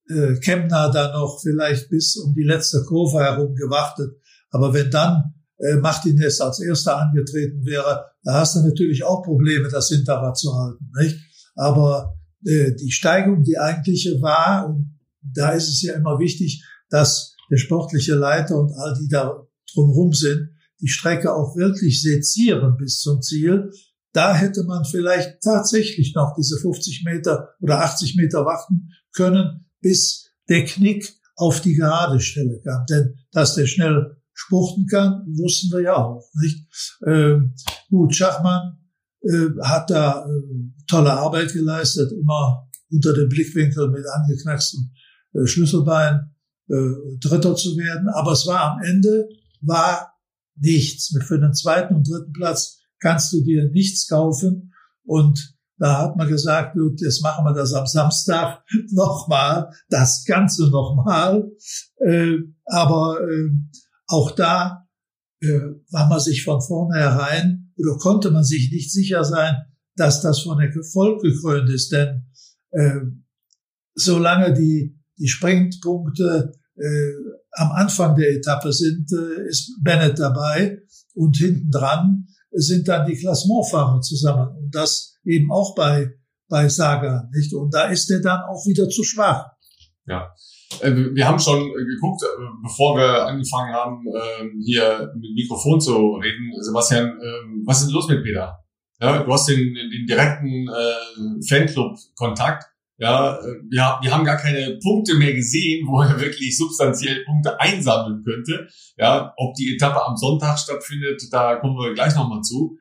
[0.09, 4.11] äh, Kemner da noch vielleicht bis um die letzte Kurve herum gewartet.
[4.49, 9.69] Aber wenn dann äh, Martinez als erster angetreten wäre, da hast du natürlich auch Probleme,
[9.69, 10.91] das Hinterrad zu halten.
[10.99, 11.17] Nicht?
[11.55, 17.35] Aber äh, die Steigung, die eigentliche war, und da ist es ja immer wichtig, dass
[17.49, 20.49] der sportliche Leiter und all die da drumherum sind,
[20.81, 23.71] die Strecke auch wirklich sezieren bis zum Ziel.
[24.13, 30.31] Da hätte man vielleicht tatsächlich noch diese 50 Meter oder 80 Meter warten können, bis
[30.49, 32.85] der Knick auf die gerade Stelle kam.
[32.89, 36.65] Denn dass der schnell spurten kann, wussten wir ja auch, nicht?
[37.05, 37.55] Ähm,
[37.89, 38.77] gut, Schachmann
[39.21, 40.41] äh, hat da äh,
[40.87, 44.91] tolle Arbeit geleistet, immer unter dem Blickwinkel mit angeknackstem
[45.33, 46.36] äh, Schlüsselbein
[46.69, 48.09] äh, Dritter zu werden.
[48.09, 49.27] Aber es war am Ende,
[49.61, 50.13] war
[50.55, 51.15] nichts.
[51.25, 54.73] Für den zweiten und dritten Platz kannst du dir nichts kaufen.
[55.03, 60.69] Und da hat man gesagt, gut, jetzt machen wir das am Samstag nochmal, das Ganze
[60.69, 61.51] nochmal.
[61.97, 63.49] Äh, aber äh,
[64.07, 64.87] auch da
[65.41, 65.59] äh,
[65.91, 69.55] war man sich von vornherein oder konnte man sich nicht sicher sein,
[69.95, 71.91] dass das von Erfolg gekrönt ist.
[71.91, 72.25] Denn
[72.71, 73.01] äh,
[73.93, 77.11] solange die die Sprintpunkte äh,
[77.53, 80.79] am Anfang der Etappe sind, äh, ist Bennett dabei
[81.15, 86.13] und hinten dran sind dann die Klassementfahrer zusammen und das eben auch bei
[86.49, 87.53] bei Sagan, nicht?
[87.53, 89.47] Und da ist er dann auch wieder zu schwach.
[90.05, 90.33] Ja.
[90.81, 92.27] Äh, wir haben schon geguckt, äh,
[92.63, 96.51] bevor wir angefangen haben, ähm, hier mit Mikrofon zu reden.
[96.61, 98.57] Sebastian, ähm, was ist los mit Peter?
[98.99, 102.65] Ja, du hast den, den direkten äh, Fanclub-Kontakt.
[102.99, 108.23] Ja, wir, wir haben gar keine Punkte mehr gesehen, wo er wirklich substanziell Punkte einsammeln
[108.23, 108.67] könnte.
[108.97, 112.77] Ja, ob die Etappe am Sonntag stattfindet, da kommen wir gleich nochmal zu.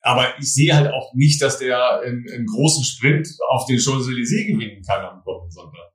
[0.00, 4.82] Aber ich sehe halt auch nicht, dass der einen, großen Sprint auf den Champs-Élysées gewinnen
[4.86, 5.88] kann am kommenden Sonntag.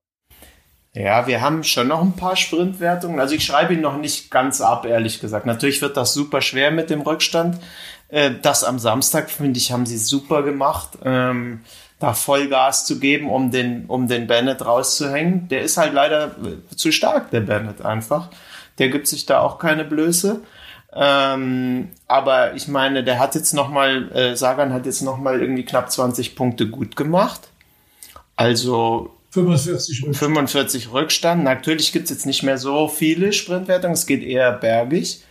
[0.95, 3.19] Ja, wir haben schon noch ein paar Sprintwertungen.
[3.19, 5.45] Also ich schreibe ihn noch nicht ganz ab, ehrlich gesagt.
[5.45, 7.59] Natürlich wird das super schwer mit dem Rückstand.
[8.09, 10.99] Äh, das am Samstag, finde ich, haben sie super gemacht.
[12.03, 15.47] Da Vollgas zu geben, um den, um den Bennett rauszuhängen.
[15.47, 16.35] Der ist halt leider
[16.75, 18.29] zu stark, der Bennett einfach.
[18.77, 20.41] Der gibt sich da auch keine Blöße.
[20.93, 25.89] Ähm, aber ich meine, der hat jetzt nochmal, äh, Sagan hat jetzt nochmal irgendwie knapp
[25.89, 27.39] 20 Punkte gut gemacht.
[28.35, 30.17] Also 45 Rückstand.
[30.17, 31.43] 45 Rückstand.
[31.45, 35.23] Natürlich gibt's jetzt nicht mehr so viele Sprintwertungen, es geht eher bergig.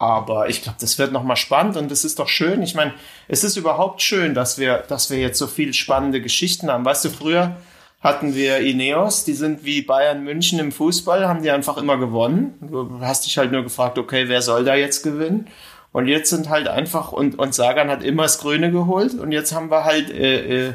[0.00, 2.62] Aber ich glaube, das wird nochmal spannend und es ist doch schön.
[2.62, 2.94] Ich meine,
[3.28, 6.86] es ist überhaupt schön, dass wir, dass wir jetzt so viele spannende Geschichten haben.
[6.86, 7.56] Weißt du, früher
[8.00, 12.54] hatten wir Ineos, die sind wie Bayern München im Fußball, haben die einfach immer gewonnen.
[12.62, 15.48] Du hast dich halt nur gefragt, okay, wer soll da jetzt gewinnen?
[15.92, 19.54] Und jetzt sind halt einfach, und, und Sagan hat immer das Grüne geholt und jetzt
[19.54, 20.74] haben wir halt äh, äh,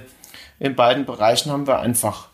[0.60, 2.28] in beiden Bereichen haben wir einfach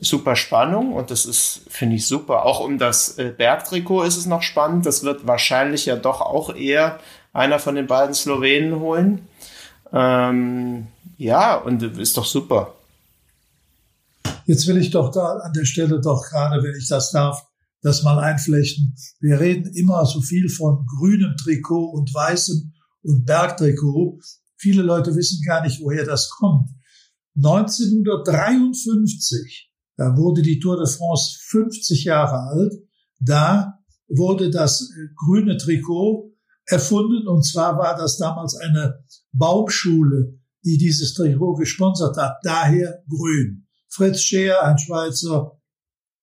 [0.00, 2.44] super Spannung und das ist, finde ich, super.
[2.44, 4.86] Auch um das äh, Bergtrikot ist es noch spannend.
[4.86, 6.98] Das wird wahrscheinlich ja doch auch eher
[7.32, 9.28] einer von den beiden Slowenen holen.
[9.92, 10.86] Ähm,
[11.16, 12.74] ja, und ist doch super.
[14.46, 17.46] Jetzt will ich doch da an der Stelle doch gerade, wenn ich das darf,
[17.82, 18.94] das mal einflechten.
[19.20, 24.18] Wir reden immer so viel von grünem Trikot und weißem und Bergtrikot.
[24.56, 26.68] Viele Leute wissen gar nicht, woher das kommt.
[27.36, 29.69] 1953,
[30.00, 32.72] da wurde die Tour de France 50 Jahre alt,
[33.18, 33.74] da
[34.08, 36.32] wurde das grüne Trikot
[36.64, 43.66] erfunden und zwar war das damals eine Baumschule, die dieses Trikot gesponsert hat, daher grün.
[43.90, 45.60] Fritz Scheer, ein Schweizer,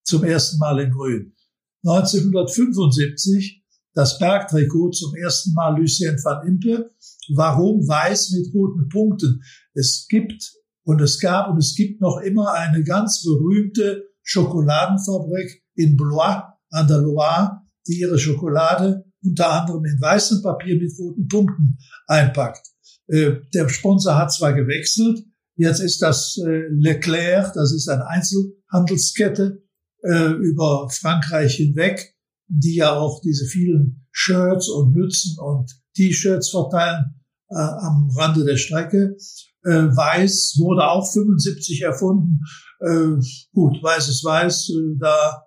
[0.02, 1.36] zum ersten Mal in Grün.
[1.84, 3.62] 1975
[3.94, 6.90] das Bergtrikot zum ersten Mal Lucien van Impe.
[7.32, 9.40] Warum weiß mit roten Punkten?
[9.74, 10.57] Es gibt
[10.88, 16.88] und es gab und es gibt noch immer eine ganz berühmte Schokoladenfabrik in Blois an
[16.88, 22.66] der Loire, die ihre Schokolade unter anderem in weißem Papier mit roten Punkten einpackt.
[23.08, 25.24] Äh, der Sponsor hat zwar gewechselt,
[25.56, 29.60] Jetzt ist das äh, Leclerc, das ist eine Einzelhandelskette
[30.04, 32.14] äh, über Frankreich hinweg,
[32.46, 37.17] die ja auch diese vielen Shirts und Mützen und T-Shirts verteilen
[37.50, 39.16] äh, am Rande der Strecke.
[39.64, 42.40] Äh, Weiß wurde auch 75 erfunden.
[42.80, 43.20] Äh,
[43.52, 45.42] gut, Weiß ist Weiß, äh, da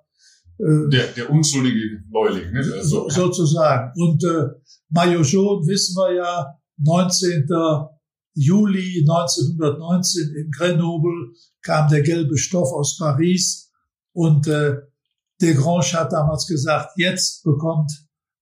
[0.59, 2.63] äh, der, der unschuldige Neuling, ne?
[2.75, 3.91] Also, sozusagen.
[3.95, 4.47] Und äh,
[4.93, 7.47] jaune wissen wir ja, 19.
[8.33, 11.33] Juli 1919 in Grenoble
[11.63, 13.69] kam der gelbe Stoff aus Paris
[14.13, 14.77] und äh,
[15.41, 17.91] de Grange hat damals gesagt, jetzt bekommt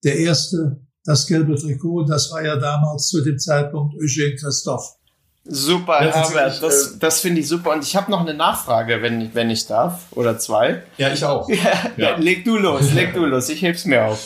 [0.03, 2.03] der Erste das gelbe Trikot.
[2.03, 4.99] Das war ja damals zu dem Zeitpunkt Eugène Christophe.
[5.45, 7.71] Super, ja, Herbert, das, äh, das finde ich super.
[7.71, 10.83] Und ich habe noch eine Nachfrage, wenn ich, wenn ich darf, oder zwei.
[10.97, 11.49] Ja, ich auch.
[11.49, 12.17] ja, ja.
[12.17, 14.19] Leg du los, leg du los, ich heb's mir auf.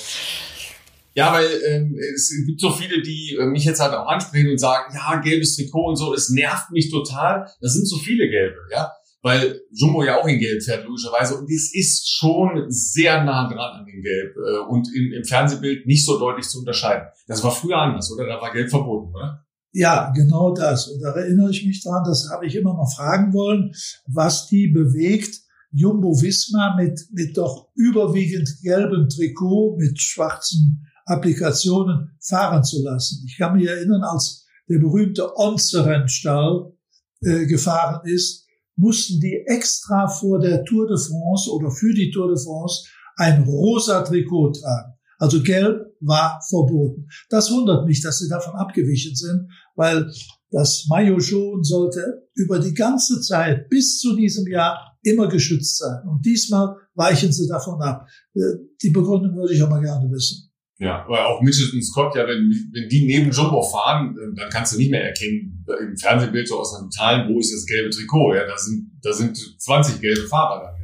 [1.15, 4.57] Ja, weil ähm, es gibt so viele, die äh, mich jetzt halt auch ansprechen und
[4.57, 7.47] sagen, ja, gelbes Trikot und so, es nervt mich total.
[7.61, 8.91] Das sind so viele gelbe, ja.
[9.23, 11.37] Weil Jumbo ja auch in Gelb fährt, logischerweise.
[11.37, 15.87] Und es ist schon sehr nah dran an dem Gelb äh, und im, im Fernsehbild
[15.87, 17.07] nicht so deutlich zu unterscheiden.
[17.27, 18.27] Das war früher anders, oder?
[18.27, 19.45] Da war Gelb verboten, oder?
[19.71, 20.89] Ja, genau das.
[20.89, 23.71] Und da erinnere ich mich dran, das habe ich immer mal fragen wollen,
[24.05, 25.39] was die bewegt,
[25.71, 33.25] Jumbo Visma mit, mit doch überwiegend gelbem Trikot, mit schwarzen Applikationen fahren zu lassen.
[33.25, 36.73] Ich kann mich erinnern, als der berühmte Onzeren-Stall
[37.21, 38.42] äh, gefahren ist,
[38.75, 42.85] mussten die extra vor der Tour de France oder für die Tour de France
[43.17, 44.93] ein rosa Trikot tragen.
[45.19, 47.07] Also gelb war verboten.
[47.29, 50.11] Das wundert mich, dass sie davon abgewichen sind, weil
[50.51, 56.07] das Maillot jaune sollte über die ganze Zeit bis zu diesem Jahr immer geschützt sein.
[56.07, 58.07] Und diesmal weichen sie davon ab.
[58.35, 58.41] Äh,
[58.81, 60.52] die Begründung würde ich aber gerne wissen.
[60.83, 64.73] Ja, aber auch Mitchelton Scott, ja, wenn, wenn die neben Jumbo fahren, äh, dann kannst
[64.73, 68.35] du nicht mehr erkennen, im Fernsehbild so aus einem Teilen, wo ist das gelbe Trikot,
[68.35, 70.75] ja, da sind, da sind 20 gelbe Fahrer dann,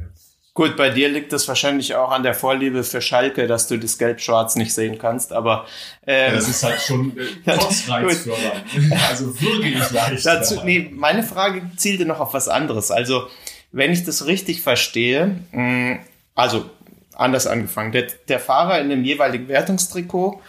[0.52, 3.98] Gut, bei dir liegt es wahrscheinlich auch an der Vorliebe für Schalke, dass du das
[3.98, 5.66] Gelb-Schwarz nicht sehen kannst, aber
[6.06, 8.64] ähm, ja, das ist halt schon äh, Kotzreizfördernd.
[9.08, 10.26] also wirklich leicht.
[10.26, 12.90] Dazu, nee, meine Frage zielte noch auf was anderes.
[12.90, 13.28] Also,
[13.70, 15.98] wenn ich das richtig verstehe, mh, mm,
[16.34, 16.68] also
[17.20, 20.40] anders angefangen, der, der Fahrer in dem jeweiligen Wertungstrikot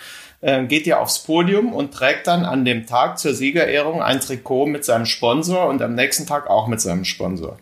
[0.41, 4.65] äh, geht ja aufs Podium und trägt dann an dem Tag zur Siegerehrung ein Trikot
[4.65, 7.57] mit seinem Sponsor und am nächsten Tag auch mit seinem Sponsor.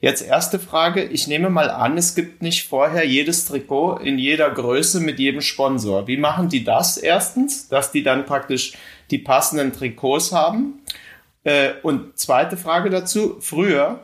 [0.00, 1.02] Jetzt erste Frage.
[1.02, 5.40] Ich nehme mal an, es gibt nicht vorher jedes Trikot in jeder Größe mit jedem
[5.40, 6.06] Sponsor.
[6.06, 8.74] Wie machen die das erstens, dass die dann praktisch
[9.10, 10.80] die passenden Trikots haben?
[11.42, 13.38] Äh, und zweite Frage dazu.
[13.40, 14.00] Früher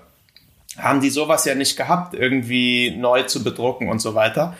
[0.78, 4.54] haben die sowas ja nicht gehabt, irgendwie neu zu bedrucken und so weiter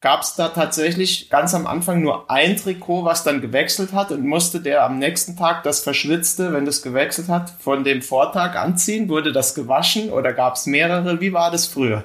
[0.00, 4.26] gab es da tatsächlich ganz am Anfang nur ein Trikot, was dann gewechselt hat und
[4.26, 9.08] musste der am nächsten Tag das verschwitzte, wenn das gewechselt hat, von dem Vortag anziehen?
[9.08, 11.20] Wurde das gewaschen oder gab es mehrere?
[11.20, 12.04] Wie war das früher?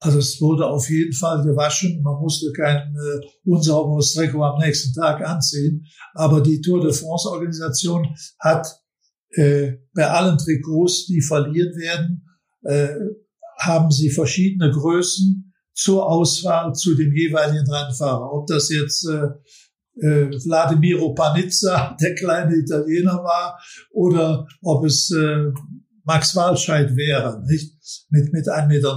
[0.00, 2.02] Also es wurde auf jeden Fall gewaschen.
[2.02, 5.86] Man musste kein äh, unsauberes Trikot am nächsten Tag anziehen.
[6.14, 8.06] Aber die Tour de France Organisation
[8.38, 8.79] hat
[9.32, 12.28] äh, bei allen Trikots, die verliehen werden,
[12.62, 12.88] äh,
[13.58, 18.32] haben sie verschiedene Größen zur Auswahl zu dem jeweiligen Rennfahrer.
[18.32, 23.58] Ob das jetzt äh, äh, Vladimiro Panizza, der kleine Italiener war,
[23.92, 25.50] oder ob es äh,
[26.04, 27.76] Max Walscheid wäre, nicht?
[28.10, 28.92] Mit, mit 1,90 Meter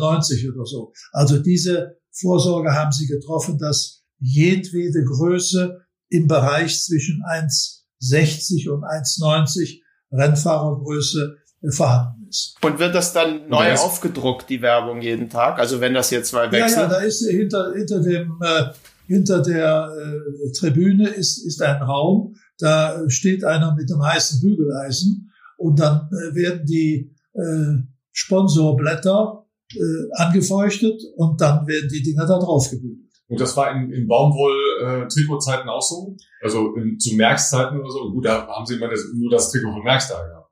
[0.56, 0.94] oder so.
[1.12, 9.83] Also diese Vorsorge haben sie getroffen, dass jedwede Größe im Bereich zwischen 1,60 und 1,90
[10.14, 11.38] Rennfahrergröße
[11.70, 12.56] vorhanden ist.
[12.62, 15.60] Und wird das dann neu das aufgedruckt, die Werbung jeden Tag?
[15.60, 16.78] Also wenn das jetzt mal wechselt?
[16.78, 18.64] Ja, ja, da ist hinter, hinter dem, äh,
[19.08, 25.32] hinter der äh, Tribüne ist, ist ein Raum, da steht einer mit einem heißen Bügeleisen
[25.58, 32.40] und dann äh, werden die äh, Sponsorblätter äh, angefeuchtet und dann werden die Dinger da
[32.40, 33.13] drauf gebügelt.
[33.34, 36.16] Und das war in, in Baumwoll-Trikotzeiten äh, auch so?
[36.42, 38.12] Also in, zu Merkszeiten oder so?
[38.12, 40.50] Gut, da haben sie immer das, nur das Trikot von Merks da gehabt.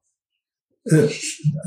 [0.85, 1.07] Äh,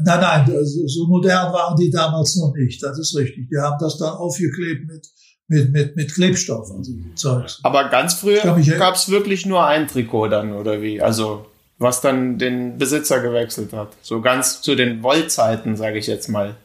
[0.04, 2.82] nein, nein, so, so modern waren die damals noch nicht.
[2.82, 3.48] Das ist richtig.
[3.48, 5.06] Die haben das dann aufgeklebt mit
[5.48, 7.60] mit, mit, mit Klebstoff und so Zeugs.
[7.62, 8.42] Aber ganz früher
[8.78, 11.00] gab es wirklich nur ein Trikot dann, oder wie?
[11.00, 11.46] Also,
[11.78, 13.96] was dann den Besitzer gewechselt hat.
[14.02, 16.56] So ganz zu den Wollzeiten, sage ich jetzt mal.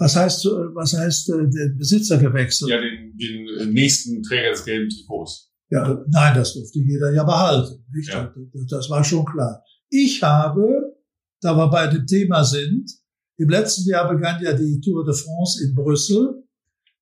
[0.00, 2.70] Was heißt, was heißt äh, den Besitzer gewechselt?
[2.70, 5.52] Ja, den, den nächsten Träger des gelben Trikots.
[5.68, 7.84] Ja, nein, das durfte jeder ja behalten.
[7.92, 8.08] Nicht?
[8.08, 8.34] Ja.
[8.70, 9.62] Das war schon klar.
[9.90, 10.96] Ich habe,
[11.42, 12.90] da wir bei dem Thema sind,
[13.36, 16.44] im letzten Jahr begann ja die Tour de France in Brüssel.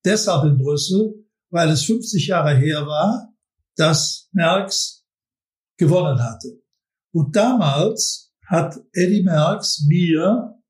[0.03, 3.33] Deshalb in Brüssel, weil es 50 Jahre her war,
[3.77, 5.05] dass Merckx
[5.77, 6.61] gewonnen hatte.
[7.13, 10.61] Und damals hat Eddie Merckx mir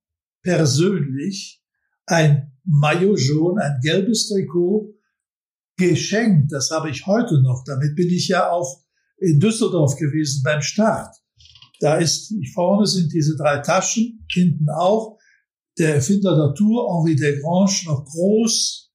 [0.44, 1.59] persönlich
[2.10, 4.93] ein Maillot jaune, ein gelbes Trikot
[5.78, 6.52] geschenkt.
[6.52, 7.63] Das habe ich heute noch.
[7.65, 8.84] Damit bin ich ja auch
[9.17, 11.15] in Düsseldorf gewesen beim Start.
[11.80, 15.17] Da ist, vorne sind diese drei Taschen, hinten auch.
[15.78, 18.91] Der Erfinder der Tour, Henri Desgrange, noch groß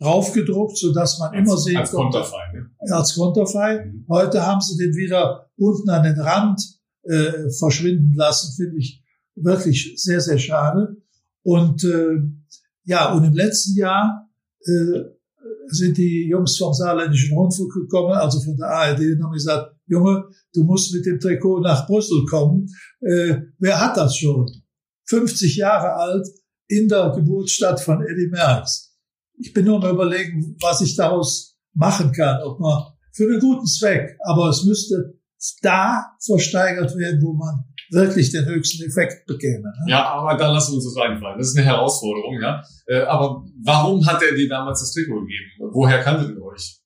[0.00, 2.18] draufgedruckt, so dass man als, immer sehen als konnte.
[2.18, 2.70] Konterfei, ne?
[2.90, 3.84] Als Konterfei.
[3.84, 4.06] Mhm.
[4.08, 6.60] Heute haben sie den wieder unten an den Rand
[7.02, 10.96] äh, verschwinden lassen, finde ich wirklich sehr, sehr schade.
[11.42, 12.20] Und äh,
[12.84, 14.28] ja, und im letzten Jahr
[14.60, 15.00] äh,
[15.68, 20.24] sind die Jungs vom Saarländischen Rundfunk gekommen, also von der ARD, und haben gesagt, Junge,
[20.54, 22.68] du musst mit dem Trikot nach Brüssel kommen.
[23.00, 24.46] Äh, wer hat das schon?
[25.06, 26.26] 50 Jahre alt
[26.68, 28.94] in der Geburtsstadt von Eddie Merckx.
[29.38, 33.66] Ich bin nur mal überlegen, was ich daraus machen kann, ob man für einen guten
[33.66, 35.18] Zweck, aber es müsste
[35.60, 39.68] da versteigert werden, wo man wirklich den höchsten Effekt bekäme.
[39.68, 39.90] Ne?
[39.90, 41.38] Ja, aber da lassen wir uns das einfallen.
[41.38, 42.62] Das ist eine Herausforderung, ja.
[42.86, 45.72] Äh, aber warum hat er dir damals das Trikot gegeben?
[45.72, 46.80] Woher kanntet ihr euch?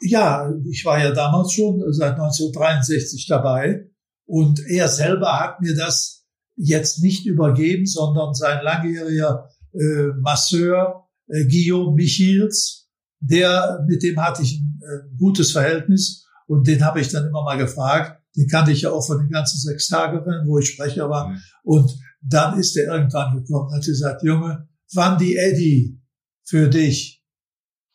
[0.00, 3.88] Ja, ich war ja damals schon seit 1963 dabei
[4.26, 6.26] und er selber hat mir das
[6.56, 12.88] jetzt nicht übergeben, sondern sein langjähriger äh, Masseur äh, Guillaume Michils,
[13.20, 17.44] der mit dem hatte ich ein äh, gutes Verhältnis und den habe ich dann immer
[17.44, 18.17] mal gefragt.
[18.38, 21.28] Den kannte ich ja auch von den ganzen sechs Tagen, wo ich Sprecher war.
[21.28, 21.40] Mhm.
[21.64, 26.00] Und dann ist er irgendwann gekommen und hat gesagt, Junge, wann die Eddie
[26.44, 27.24] für dich?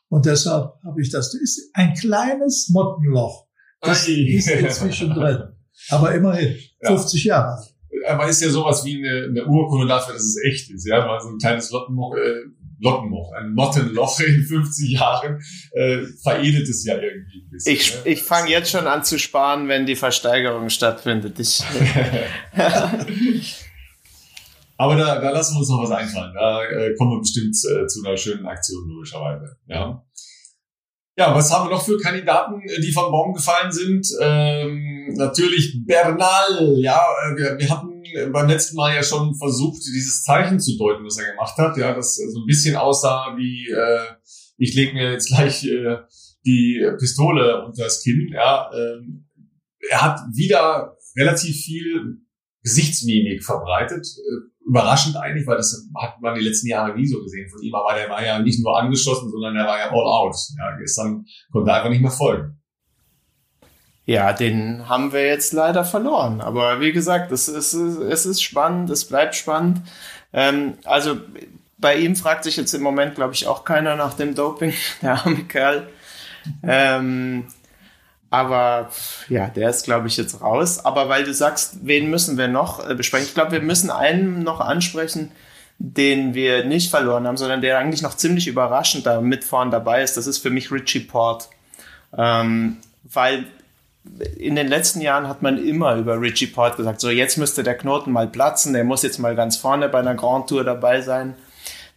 [0.09, 1.31] Und deshalb habe ich das.
[1.31, 3.47] Das ist ein kleines Mottenloch.
[3.79, 4.11] Das Ei.
[4.11, 5.43] ist inzwischen drin.
[5.89, 7.35] Aber immerhin, 50 ja.
[7.35, 7.65] Jahre
[8.07, 10.85] Aber ist ja sowas wie eine, eine Urkunde dafür, dass es echt ist.
[10.85, 12.43] Ja, mal so ein kleines Lottenloch, äh,
[12.83, 17.73] Lottenloch, ein Mottenloch in 50 Jahren äh, veredelt es ja irgendwie ein bisschen.
[17.73, 18.01] Ich, ne?
[18.11, 21.39] ich fange jetzt schon an zu sparen, wenn die Versteigerung stattfindet.
[21.39, 21.63] Ich,
[24.77, 26.33] Aber da, da lassen wir uns noch was einfallen.
[26.33, 29.55] Da äh, kommen wir bestimmt äh, zu einer schönen Aktion, logischerweise.
[29.67, 30.03] Ja.
[31.15, 34.07] Ja, was haben wir noch für Kandidaten, äh, die vom Baum gefallen sind?
[34.19, 36.73] Ähm, natürlich Bernal.
[36.77, 37.92] Ja, äh, wir hatten
[38.31, 41.77] beim letzten Mal ja schon versucht, dieses Zeichen zu deuten, was er gemacht hat.
[41.77, 44.15] Ja, das so ein bisschen aussah wie, äh,
[44.57, 45.97] ich lege mir jetzt gleich äh,
[46.45, 48.29] die Pistole unter das Kinn.
[48.33, 49.29] Ja, ähm,
[49.89, 52.17] er hat wieder relativ viel
[52.63, 54.05] Gesichtsmimik verbreitet.
[54.05, 57.75] Äh, überraschend eigentlich, weil das hat man die letzten Jahre nie so gesehen von ihm.
[57.75, 60.35] Aber der war ja nicht nur angeschossen, sondern er war ja all out.
[60.57, 62.62] Ja, gestern konnte er einfach nicht mehr folgen.
[64.05, 66.41] Ja, den haben wir jetzt leider verloren.
[66.41, 69.81] Aber wie gesagt, es ist, es ist spannend, es bleibt spannend.
[70.33, 71.17] Ähm, also
[71.77, 75.13] bei ihm fragt sich jetzt im Moment, glaube ich, auch keiner nach dem Doping, der
[75.13, 75.87] arme Kerl.
[76.63, 77.47] Ähm,
[78.29, 78.89] aber
[79.29, 80.83] ja, der ist, glaube ich, jetzt raus.
[80.83, 83.27] Aber weil du sagst, wen müssen wir noch äh, besprechen?
[83.27, 85.31] Ich glaube, wir müssen einen noch ansprechen,
[85.77, 90.03] den wir nicht verloren haben, sondern der eigentlich noch ziemlich überraschend da mit vorn dabei
[90.03, 90.17] ist.
[90.17, 91.49] Das ist für mich Richie Port.
[92.17, 93.45] Ähm, weil
[94.37, 97.77] in den letzten Jahren hat man immer über Richie Port gesagt, so jetzt müsste der
[97.77, 101.35] Knoten mal platzen, der muss jetzt mal ganz vorne bei einer Grand Tour dabei sein.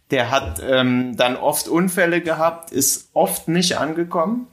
[0.09, 4.47] Der hat ähm, dann oft Unfälle gehabt, ist oft nicht angekommen.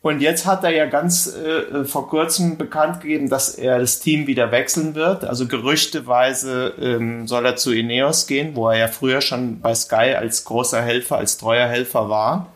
[0.00, 4.26] Und jetzt hat er ja ganz äh, vor kurzem bekannt gegeben, dass er das Team
[4.26, 5.24] wieder wechseln wird.
[5.24, 10.14] Also gerüchteweise ähm, soll er zu Ineos gehen, wo er ja früher schon bei Sky
[10.16, 12.46] als großer Helfer, als treuer Helfer war.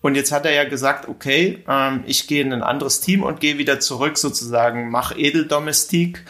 [0.00, 3.40] Und jetzt hat er ja gesagt, okay, ähm, ich gehe in ein anderes Team und
[3.40, 6.24] gehe wieder zurück sozusagen, mach Edeldomestik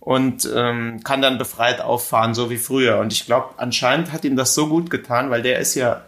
[0.00, 2.98] und ähm, kann dann befreit auffahren, so wie früher.
[2.98, 6.02] Und ich glaube, anscheinend hat ihm das so gut getan, weil der ist ja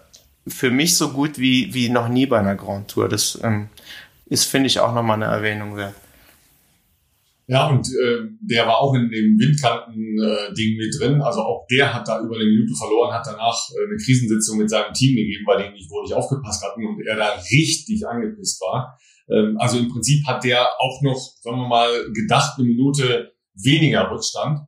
[0.46, 3.08] für mich so gut wie, wie noch nie bei einer Grand Tour.
[3.08, 3.68] Das ähm,
[4.26, 5.94] ist, finde ich, auch nochmal eine Erwähnung wert.
[7.46, 11.20] Ja, und äh, der war auch in dem Windkanten-Ding äh, mit drin.
[11.20, 14.70] Also auch der hat da über eine Minute verloren, hat danach äh, eine Krisensitzung mit
[14.70, 18.62] seinem Team gegeben, weil die nicht wohl nicht aufgepasst hatten und er da richtig angepisst
[18.62, 18.98] war.
[19.28, 24.10] Ähm, also im Prinzip hat der auch noch, sagen wir mal, gedacht, eine Minute weniger
[24.10, 24.60] Rückstand.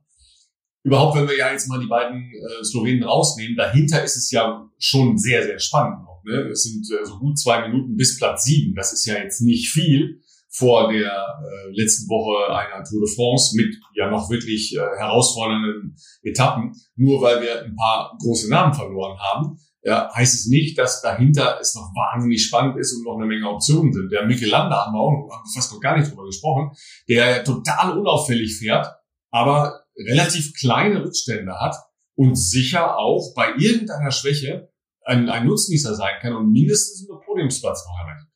[0.83, 4.69] Überhaupt, wenn wir ja jetzt mal die beiden äh, Slowenen rausnehmen, dahinter ist es ja
[4.77, 6.21] schon sehr, sehr spannend noch.
[6.25, 6.49] Ne?
[6.51, 8.75] Es sind äh, so gut zwei Minuten bis Platz sieben.
[8.75, 13.55] Das ist ja jetzt nicht viel vor der äh, letzten Woche einer Tour de France
[13.55, 16.73] mit ja noch wirklich äh, herausfordernden Etappen.
[16.95, 21.59] Nur weil wir ein paar große Namen verloren haben, ja, heißt es nicht, dass dahinter
[21.61, 24.11] es noch wahnsinnig spannend ist und noch eine Menge Optionen sind.
[24.11, 26.71] Der Mikel Landa haben wir auch haben fast noch gar nicht drüber gesprochen,
[27.07, 28.87] der total unauffällig fährt,
[29.31, 31.75] aber relativ kleine Rückstände hat
[32.15, 34.69] und sicher auch bei irgendeiner Schwäche
[35.05, 38.26] ein, ein Nutznießer sein kann und mindestens einen Podiumsplatz noch erreichen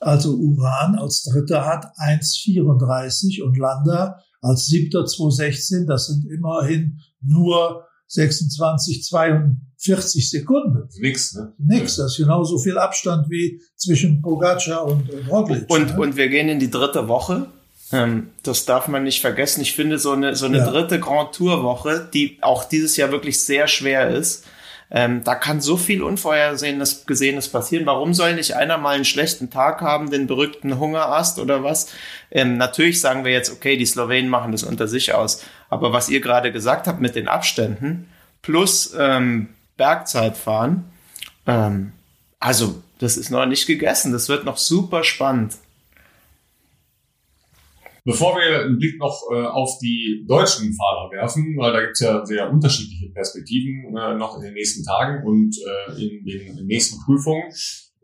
[0.00, 5.86] also Uran als Dritter hat 1,34 und Landa als Siebter 2,16.
[5.86, 10.88] Das sind immerhin nur 26, 42 Sekunden.
[10.98, 11.52] Nix, ne?
[11.58, 11.96] Nix.
[11.96, 15.70] Das ist genauso viel Abstand wie zwischen Pogacar und Roglic.
[15.70, 16.00] Und, ne?
[16.00, 17.46] und wir gehen in die dritte Woche.
[17.92, 19.60] Ähm, das darf man nicht vergessen.
[19.60, 20.70] Ich finde so eine, so eine ja.
[20.70, 24.44] dritte Grand Tour Woche, die auch dieses Jahr wirklich sehr schwer ist,
[24.90, 27.86] ähm, da kann so viel Unvorhergesehenes Gesehenes passieren.
[27.86, 31.88] Warum soll nicht einer mal einen schlechten Tag haben, den berückten Hungerast oder was?
[32.30, 35.44] Ähm, natürlich sagen wir jetzt, okay, die Slowenen machen das unter sich aus.
[35.68, 38.08] Aber was ihr gerade gesagt habt mit den Abständen
[38.42, 40.84] plus ähm, Bergzeitfahren,
[41.46, 41.92] ähm,
[42.40, 44.12] also das ist noch nicht gegessen.
[44.12, 45.54] Das wird noch super spannend.
[48.04, 52.00] Bevor wir einen Blick noch äh, auf die deutschen Fahrer werfen, weil da gibt es
[52.00, 56.98] ja sehr unterschiedliche Perspektiven äh, noch in den nächsten Tagen und äh, in den nächsten
[57.04, 57.44] Prüfungen.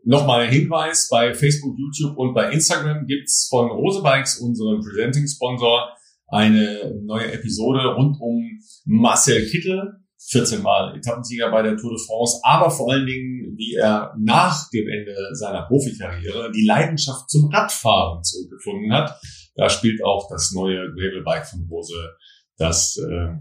[0.03, 5.89] Nochmal ein Hinweis, bei Facebook, YouTube und bei Instagram gibt's von Rose Bikes, unserem Presenting-Sponsor,
[6.27, 9.97] eine neue Episode rund um Marcel Kittel,
[10.29, 14.69] 14 Mal Etappensieger bei der Tour de France, aber vor allen Dingen, wie er nach
[14.69, 19.19] dem Ende seiner Profikarriere die Leidenschaft zum Radfahren zurückgefunden hat
[19.57, 22.15] da spielt auch das neue Gravelbike von Rose,
[22.57, 23.35] das äh,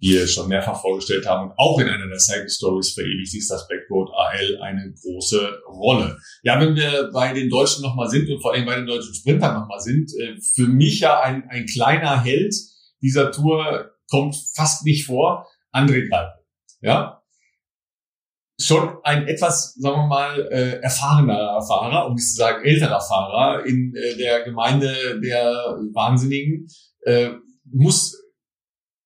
[0.00, 3.66] wir schon mehrfach vorgestellt haben und auch in einer der Cycle Stories verewigt sich das
[3.66, 6.18] Backroad AL eine große Rolle.
[6.42, 9.58] Ja, wenn wir bei den Deutschen nochmal sind und vor allem bei den deutschen Sprintern
[9.58, 12.54] nochmal sind, äh, für mich ja ein, ein kleiner Held
[13.00, 16.44] dieser Tour kommt fast nicht vor, André Greipel.
[16.82, 17.23] Ja,
[18.60, 23.66] schon ein etwas, sagen wir mal, äh, erfahrener Fahrer, um nicht zu sagen älterer Fahrer
[23.66, 25.52] in äh, der Gemeinde der
[25.92, 26.68] Wahnsinnigen,
[27.02, 27.30] äh,
[27.64, 28.20] muss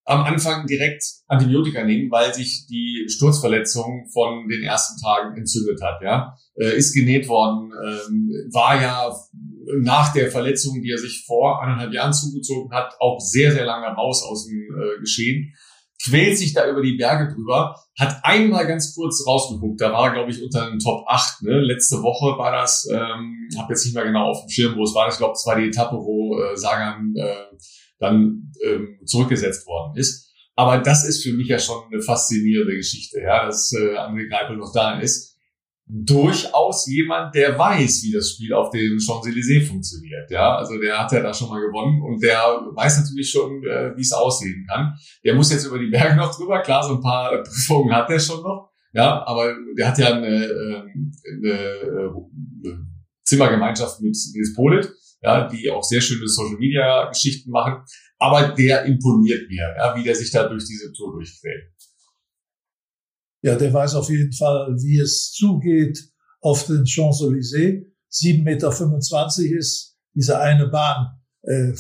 [0.05, 6.01] am Anfang direkt Antibiotika nehmen, weil sich die Sturzverletzung von den ersten Tagen entzündet hat.
[6.03, 9.14] Ja, äh, ist genäht worden, ähm, war ja
[9.80, 13.86] nach der Verletzung, die er sich vor eineinhalb Jahren zugezogen hat, auch sehr sehr lange
[13.86, 15.55] raus aus dem äh, Geschehen
[16.03, 20.30] quält sich da über die Berge drüber, hat einmal ganz kurz rausgeguckt, da war glaube
[20.30, 21.61] ich unter den Top 8, ne?
[21.61, 24.94] letzte Woche war das, ähm, habe jetzt nicht mehr genau auf dem Schirm, wo es
[24.94, 27.57] war, ich glaube, es war die Etappe, wo äh, Sagan äh,
[27.99, 30.32] dann ähm, zurückgesetzt worden ist.
[30.55, 34.57] Aber das ist für mich ja schon eine faszinierende Geschichte, ja, dass äh, André Greipel
[34.57, 35.38] noch da ist
[35.89, 40.30] durchaus jemand, der weiß, wie das Spiel auf dem Champs-Élysées funktioniert.
[40.30, 42.39] Ja, also der hat ja da schon mal gewonnen und der
[42.74, 44.95] weiß natürlich schon, äh, wie es aussehen kann.
[45.24, 46.61] Der muss jetzt über die Berge noch drüber.
[46.61, 48.70] Klar, so ein paar Prüfungen hat er schon noch.
[48.93, 51.12] Ja, aber der hat ja eine, ähm,
[51.43, 52.76] eine, äh,
[53.24, 54.91] Zimmergemeinschaft mit Nils Polit,
[55.22, 57.82] ja, die auch sehr schöne Social Media Geschichten machen.
[58.18, 61.70] Aber der imponiert mir, ja, wie der sich da durch diese Tour durchquält.
[63.43, 65.99] Ja, der weiß auf jeden Fall, wie es zugeht
[66.41, 67.84] auf den Champs-Élysées.
[68.11, 71.72] 7,25 Meter ist diese eine Bahn äh,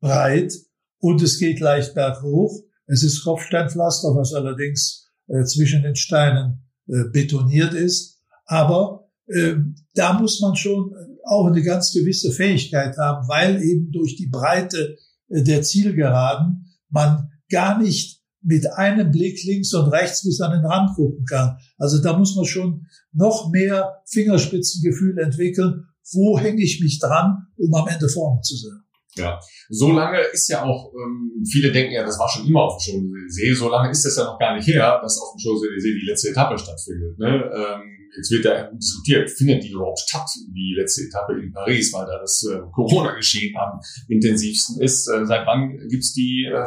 [0.00, 0.52] breit
[0.98, 2.52] und es geht leicht berghoch.
[2.86, 8.20] Es ist Kopfsteinpflaster, was allerdings äh, zwischen den Steinen äh, betoniert ist.
[8.46, 9.54] Aber äh,
[9.94, 10.92] da muss man schon
[11.24, 14.96] auch eine ganz gewisse Fähigkeit haben, weil eben durch die Breite
[15.28, 20.64] äh, der Zielgeraden man gar nicht mit einem Blick links und rechts bis an den
[20.64, 21.58] Rand gucken kann.
[21.78, 25.86] Also da muss man schon noch mehr Fingerspitzengefühl entwickeln.
[26.12, 28.80] Wo hänge ich mich dran, um am Ende vorne zu sein?
[29.16, 32.82] Ja, so lange ist ja auch, ähm, viele denken ja, das war schon immer auf
[32.84, 36.00] dem Champs-Élysées, so lange ist das ja noch gar nicht her, dass auf dem Champs-Élysées
[36.00, 37.18] die letzte Etappe stattfindet.
[37.18, 37.50] Ne?
[37.52, 42.06] Ähm, jetzt wird ja diskutiert, findet die überhaupt statt, die letzte Etappe in Paris, weil
[42.06, 45.08] da das äh, Corona-Geschehen am intensivsten ist.
[45.08, 46.64] Äh, seit wann gibt's die äh,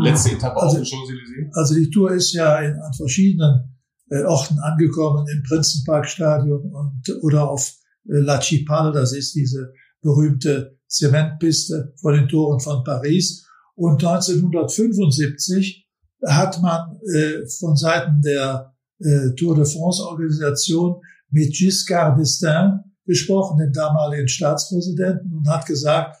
[0.00, 1.50] letzte Etappe also, auf den Champs-Élysées?
[1.52, 3.78] Also die Tour ist ja in, an verschiedenen
[4.10, 7.74] äh, Orten angekommen, im Prinzenparkstadion und oder auf
[8.08, 13.46] äh, La Cipale, das ist diese berühmte Zementpiste vor den Toren von Paris.
[13.74, 15.88] Und 1975
[16.26, 23.58] hat man äh, von Seiten der äh, Tour de France Organisation mit Giscard d'Estaing gesprochen,
[23.58, 26.18] dem damaligen Staatspräsidenten, und hat gesagt,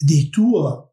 [0.00, 0.87] die Tour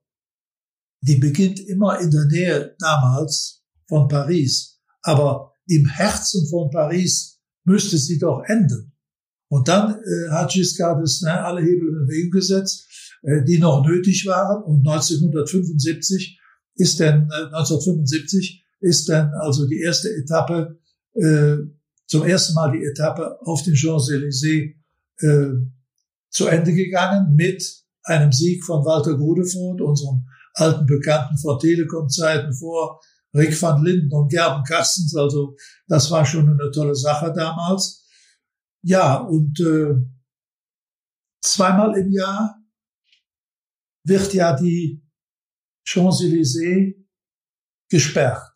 [1.05, 4.79] die beginnt immer in der Nähe damals von Paris.
[5.03, 8.91] Aber im Herzen von Paris müsste sie doch enden.
[9.49, 12.87] Und dann äh, hat Giscard d'Estaing alle Hebel in Bewegung gesetzt,
[13.21, 14.63] äh, die noch nötig waren.
[14.63, 16.39] Und 1975
[16.75, 20.79] ist dann, äh, 1975 ist dann also die erste Etappe,
[21.13, 21.57] äh,
[22.07, 24.75] zum ersten Mal die Etappe auf den Champs-Élysées
[25.19, 25.47] äh,
[26.29, 27.63] zu Ende gegangen mit
[28.03, 30.25] einem Sieg von Walter Godefroth, unserem
[30.55, 33.01] alten Bekannten vor Telekom-Zeiten vor,
[33.33, 35.15] Rick van Linden und Gerben Kastens.
[35.15, 35.55] Also
[35.87, 38.07] das war schon eine tolle Sache damals.
[38.81, 39.95] Ja, und äh,
[41.41, 42.63] zweimal im Jahr
[44.05, 45.03] wird ja die
[45.85, 46.95] Champs-Élysées
[47.89, 48.55] gesperrt.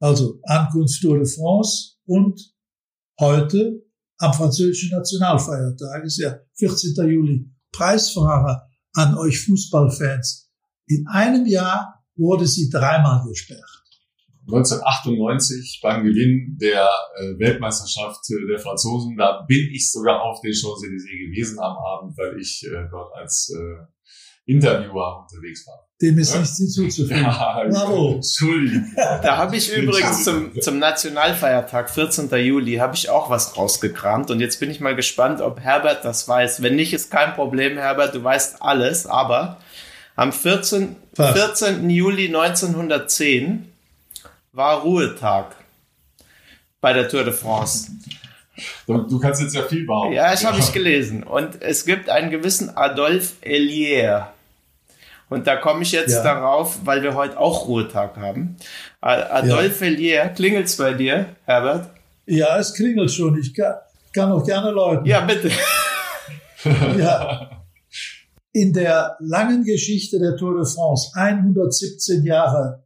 [0.00, 2.40] Also Ankunft Tour de France und
[3.20, 3.84] heute
[4.18, 6.94] am französischen Nationalfeiertag ist ja 14.
[7.08, 7.50] Juli.
[7.72, 10.41] Preisfahrer an euch Fußballfans.
[10.86, 13.82] In einem Jahr wurde sie dreimal gesperrt.
[14.48, 21.28] 1998 beim Gewinn der äh, Weltmeisterschaft der Franzosen, da bin ich sogar auf den Champs-Élysées
[21.28, 23.86] gewesen am Abend, weil ich äh, dort als äh,
[24.44, 25.88] Interviewer unterwegs war.
[26.00, 27.22] Dem ist nichts hinzuzufügen.
[27.22, 28.14] Ja, Bravo.
[28.14, 28.92] Entschuldigung.
[28.96, 32.28] Da habe ich übrigens zum, zum Nationalfeiertag, 14.
[32.44, 34.32] Juli, habe ich auch was rausgekramt.
[34.32, 36.60] Und jetzt bin ich mal gespannt, ob Herbert das weiß.
[36.60, 39.06] Wenn nicht, ist kein Problem, Herbert, du weißt alles.
[39.06, 39.58] Aber
[40.16, 41.88] am 14, 14.
[41.88, 43.72] Juli 1910
[44.52, 45.56] war Ruhetag
[46.80, 47.90] bei der Tour de France.
[48.86, 50.12] Du, kannst jetzt ja viel bauen.
[50.12, 50.50] Ja, das ja.
[50.50, 51.22] habe ich gelesen.
[51.22, 54.28] Und es gibt einen gewissen Adolphe Elier.
[55.30, 56.22] Und da komme ich jetzt ja.
[56.22, 58.56] darauf, weil wir heute auch Ruhetag haben.
[59.00, 59.90] Adolphe ja.
[59.90, 61.88] Elier, klingelt's bei dir, Herbert?
[62.26, 63.38] Ja, es klingelt schon.
[63.40, 63.76] Ich kann,
[64.12, 65.06] kann auch gerne läuten.
[65.06, 65.50] Ja, bitte.
[66.98, 67.50] ja.
[68.52, 72.84] in der langen Geschichte der Tour de France, 117 Jahre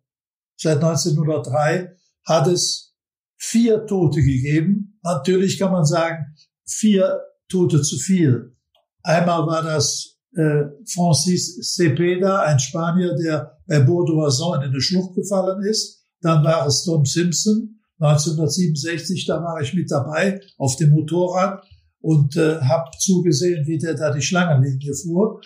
[0.56, 2.94] seit 1903, hat es
[3.36, 4.98] vier Tote gegeben.
[5.02, 8.56] Natürlich kann man sagen, vier Tote zu viel.
[9.02, 15.62] Einmal war das äh, Francis Cepeda, ein Spanier, der bei Bourdoison in eine Schlucht gefallen
[15.62, 16.04] ist.
[16.20, 21.62] Dann war es Tom Simpson, 1967, da war ich mit dabei auf dem Motorrad
[22.06, 25.40] und äh, habe zugesehen, wie der da die Schlangenlinie fuhr.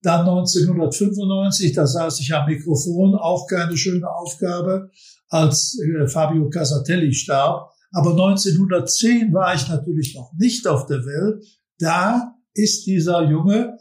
[0.00, 4.88] Dann 1995, da saß ich am Mikrofon, auch keine schöne Aufgabe,
[5.28, 7.70] als äh, Fabio Casatelli starb.
[7.92, 11.44] Aber 1910 war ich natürlich noch nicht auf der Welt.
[11.78, 13.76] Da ist dieser Junge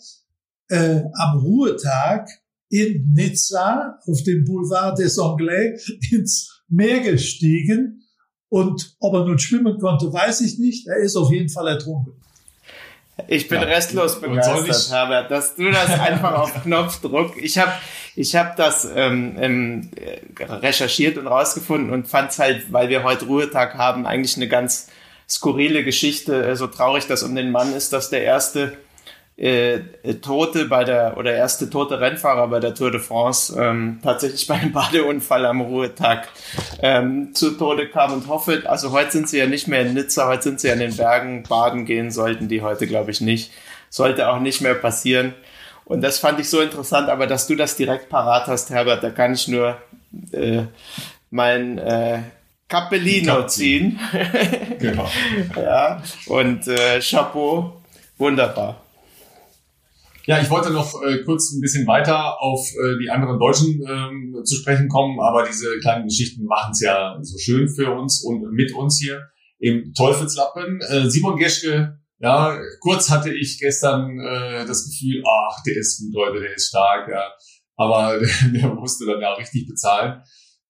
[0.68, 2.28] äh, am Ruhetag
[2.68, 8.02] in Nizza auf dem Boulevard des Anglais ins Meer gestiegen.
[8.50, 10.86] Und ob er nun schwimmen konnte, weiß ich nicht.
[10.88, 12.25] Er ist auf jeden Fall ertrunken.
[13.28, 13.68] Ich bin ja.
[13.68, 17.42] restlos begeistert, Herbert, dass du das einfach auf Knopfdruck.
[17.42, 17.72] Ich habe
[18.16, 19.92] ich hab das ähm, ähm,
[20.40, 24.88] recherchiert und rausgefunden und fand es halt, weil wir heute Ruhetag haben, eigentlich eine ganz
[25.30, 26.56] skurrile Geschichte.
[26.56, 28.78] So traurig das um den Mann ist, dass der erste
[29.38, 29.80] äh,
[30.22, 34.56] Tote bei der oder erste tote Rennfahrer bei der Tour de France ähm, tatsächlich bei
[34.56, 36.30] einem Badeunfall am Ruhetag
[36.82, 40.28] ähm, zu Tode kam und hoffe, also heute sind sie ja nicht mehr in Nizza,
[40.28, 43.52] heute sind sie an den Bergen baden gehen, sollten die heute glaube ich nicht.
[43.90, 45.34] Sollte auch nicht mehr passieren.
[45.86, 49.12] Und das fand ich so interessant, aber dass du das direkt parat hast, Herbert, da
[49.12, 49.78] kann ich nur
[50.32, 50.64] äh,
[51.30, 52.20] mein äh,
[52.68, 54.00] Cappellino ziehen.
[54.80, 55.10] genau.
[55.56, 57.82] ja, und äh, Chapeau,
[58.18, 58.85] wunderbar.
[60.28, 64.42] Ja, ich wollte noch äh, kurz ein bisschen weiter auf äh, die anderen Deutschen ähm,
[64.44, 68.52] zu sprechen kommen, aber diese kleinen Geschichten machen es ja so schön für uns und
[68.52, 70.82] mit uns hier im Teufelslappen.
[70.82, 76.16] Äh, Simon Geschke, ja, kurz hatte ich gestern äh, das Gefühl, ach, der ist gut
[76.16, 77.32] heute, der ist stark, ja.
[77.76, 80.24] Aber der, der musste dann ja richtig bezahlen.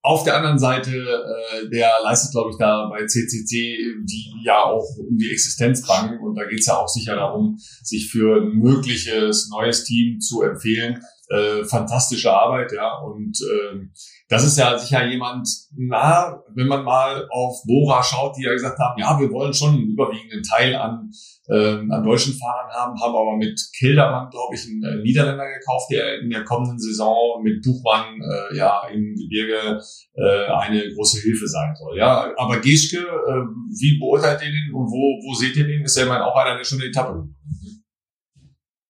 [0.06, 4.86] Auf der anderen Seite, äh, der leistet, glaube ich, da bei CCC, die ja auch
[5.00, 6.20] um die Existenz bangen.
[6.20, 10.44] Und da geht es ja auch sicher darum, sich für ein mögliches neues Team zu
[10.44, 11.02] empfehlen.
[11.30, 13.00] Äh, fantastische Arbeit, ja.
[13.00, 13.88] Und äh,
[14.30, 18.78] das ist ja sicher jemand, na, wenn man mal auf Bora schaut, die ja gesagt
[18.80, 21.10] haben, ja, wir wollen schon einen überwiegenden Teil an
[21.50, 25.92] ähm, an deutschen Fahrern haben, haben aber mit Kildermann, glaube ich, einen äh, Niederländer gekauft,
[25.92, 29.80] der in der kommenden Saison mit Buchmann äh, ja im Gebirge
[30.16, 31.98] äh, eine große Hilfe sein soll.
[31.98, 33.46] Ja, aber Geschke, äh,
[33.80, 35.84] wie beurteilt ihr den und wo, wo seht ihr den?
[35.84, 37.28] Ist ja immer auch einer der schöne Etappe.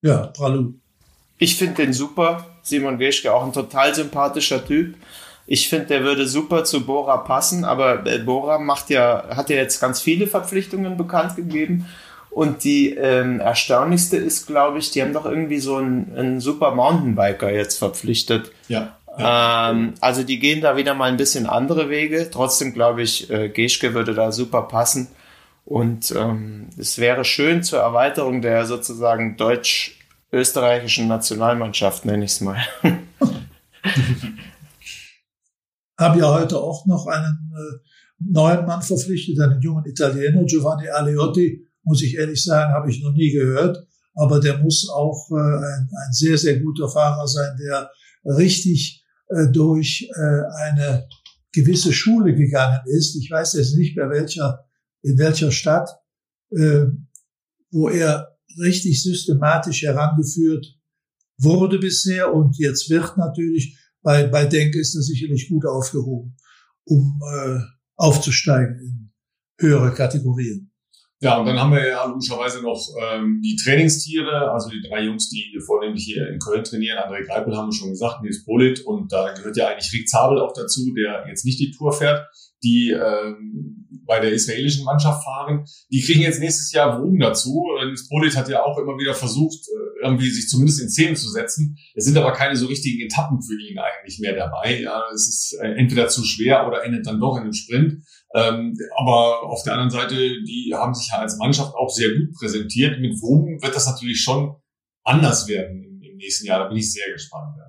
[0.01, 0.75] Ja, Pralu.
[1.37, 2.45] Ich finde den super.
[2.61, 4.95] Simon Geschke auch ein total sympathischer Typ.
[5.47, 9.57] Ich finde, der würde super zu Bora passen, aber äh, Bora macht ja, hat ja
[9.57, 11.85] jetzt ganz viele Verpflichtungen bekannt gegeben.
[12.31, 16.71] Und die ähm, erstaunlichste ist, glaube ich, die haben doch irgendwie so einen, einen super
[16.71, 18.51] Mountainbiker jetzt verpflichtet.
[18.67, 18.97] Ja.
[19.17, 19.69] ja.
[19.69, 22.29] Ähm, also die gehen da wieder mal ein bisschen andere Wege.
[22.29, 25.07] Trotzdem glaube ich, äh, Geschke würde da super passen.
[25.65, 29.37] Und ähm, es wäre schön zur Erweiterung der sozusagen
[30.31, 32.57] deutsch-österreichischen Nationalmannschaft, nenne ich es mal.
[35.97, 37.77] Haben ja heute auch noch einen äh,
[38.19, 43.13] neuen Mann verpflichtet, einen jungen Italiener, Giovanni Aliotti, muss ich ehrlich sagen, habe ich noch
[43.13, 43.87] nie gehört.
[44.15, 47.89] Aber der muss auch äh, ein, ein sehr, sehr guter Fahrer sein, der
[48.25, 51.07] richtig äh, durch äh, eine
[51.53, 53.15] gewisse Schule gegangen ist.
[53.15, 54.65] Ich weiß jetzt nicht mehr welcher,
[55.01, 55.89] in welcher Stadt,
[56.51, 56.85] äh,
[57.71, 60.65] wo er richtig systematisch herangeführt
[61.37, 66.37] wurde bisher und jetzt wird natürlich bei, bei Denk ist er sicherlich gut aufgehoben,
[66.85, 67.59] um äh,
[67.95, 69.13] aufzusteigen in
[69.59, 70.71] höhere Kategorien.
[71.21, 75.29] Ja, und dann haben wir ja logischerweise noch ähm, die Trainingstiere, also die drei Jungs,
[75.29, 76.99] die vornehmlich hier in Köln trainieren.
[76.99, 80.39] André Greipel haben wir schon gesagt, Nils Polit und da gehört ja eigentlich Rick Zabel
[80.39, 82.27] auch dazu, der jetzt nicht die Tour fährt,
[82.65, 85.65] die ähm, bei der israelischen Mannschaft fahren.
[85.91, 87.65] Die kriegen jetzt nächstes Jahr Wogen dazu.
[87.83, 91.29] Nils Polit hat ja auch immer wieder versucht, äh, irgendwie sich zumindest in Szene zu
[91.29, 91.77] setzen.
[91.95, 94.81] Es sind aber keine so richtigen Etappen für ihn eigentlich mehr dabei.
[94.81, 98.03] Ja, es ist äh, entweder zu schwer oder endet dann doch in einem Sprint.
[98.35, 102.33] Ähm, aber auf der anderen Seite, die haben sich ja als Mannschaft auch sehr gut
[102.37, 102.99] präsentiert.
[102.99, 104.55] Mit Wogen wird das natürlich schon
[105.03, 106.59] anders werden im, im nächsten Jahr.
[106.59, 107.55] Da bin ich sehr gespannt.
[107.57, 107.65] Ja.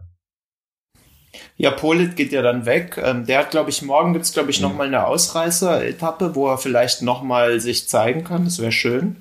[1.56, 3.00] Ja, Polit geht ja dann weg.
[3.02, 4.68] Ähm, der hat, glaube ich, morgen gibt's glaube ich, mhm.
[4.68, 8.44] nochmal eine Ausreißer-Etappe, wo er vielleicht nochmal sich zeigen kann.
[8.44, 9.16] Das wäre schön.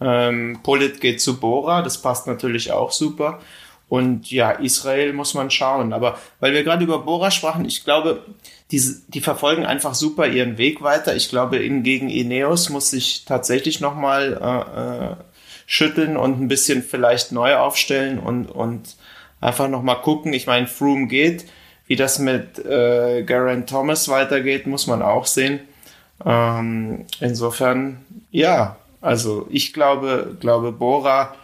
[0.00, 3.40] Ähm, Polit geht zu Bora, das passt natürlich auch super.
[3.88, 5.92] Und ja, Israel muss man schauen.
[5.92, 8.22] Aber weil wir gerade über Bora sprachen, ich glaube,
[8.70, 11.16] die, die verfolgen einfach super ihren Weg weiter.
[11.16, 15.16] Ich glaube, in, gegen Ineos muss sich tatsächlich nochmal äh, äh,
[15.66, 18.96] schütteln und ein bisschen vielleicht neu aufstellen und, und
[19.40, 20.32] einfach nochmal gucken.
[20.32, 21.44] Ich meine, Froome geht.
[21.86, 25.60] Wie das mit äh, Geraint Thomas weitergeht, muss man auch sehen.
[26.24, 31.34] Ähm, insofern, ja, also ich glaube, glaube Bora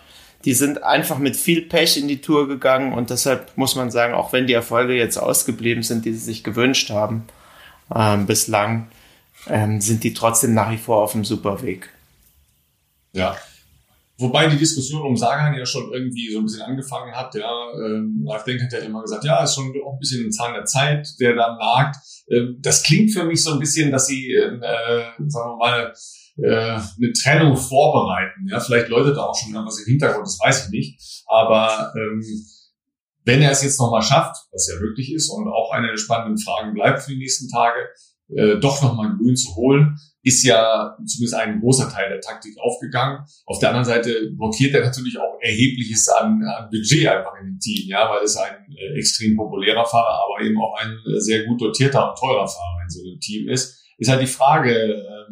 [0.44, 4.14] die sind einfach mit viel Pech in die Tour gegangen und deshalb muss man sagen,
[4.14, 7.24] auch wenn die Erfolge jetzt ausgeblieben sind, die sie sich gewünscht haben,
[7.94, 8.88] ähm, bislang,
[9.48, 11.88] ähm, sind die trotzdem nach wie vor auf einem super Weg.
[13.12, 13.36] Ja.
[14.24, 17.50] Wobei die Diskussion um Sagan ja schon irgendwie so ein bisschen angefangen hat, ja.
[17.74, 20.54] Ähm, Ralf Denk hat ja immer gesagt, ja, ist schon auch ein bisschen ein Zahn
[20.54, 21.96] der Zeit, der da nagt.
[22.30, 24.58] Ähm, das klingt für mich so ein bisschen, dass sie, äh,
[25.26, 25.92] sagen wir mal,
[26.38, 28.48] äh, eine Trennung vorbereiten.
[28.48, 31.22] Ja, vielleicht läutet da auch schon was im Hintergrund, das weiß ich nicht.
[31.26, 32.22] Aber ähm,
[33.24, 36.38] wenn er es jetzt nochmal schafft, was ja wirklich ist und auch eine der spannenden
[36.38, 37.78] Fragen bleibt für die nächsten Tage,
[38.34, 43.24] äh, doch nochmal grün zu holen, ist ja zumindest ein großer Teil der Taktik aufgegangen.
[43.44, 47.58] Auf der anderen Seite blockiert er natürlich auch erhebliches an, an Budget einfach in dem
[47.58, 51.44] Team, ja, weil es ein äh, extrem populärer Fahrer, aber eben auch ein äh, sehr
[51.44, 53.84] gut dotierter und teurer Fahrer in so einem Team ist.
[53.98, 55.30] Ist halt die Frage, äh,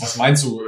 [0.00, 0.60] was meinst du,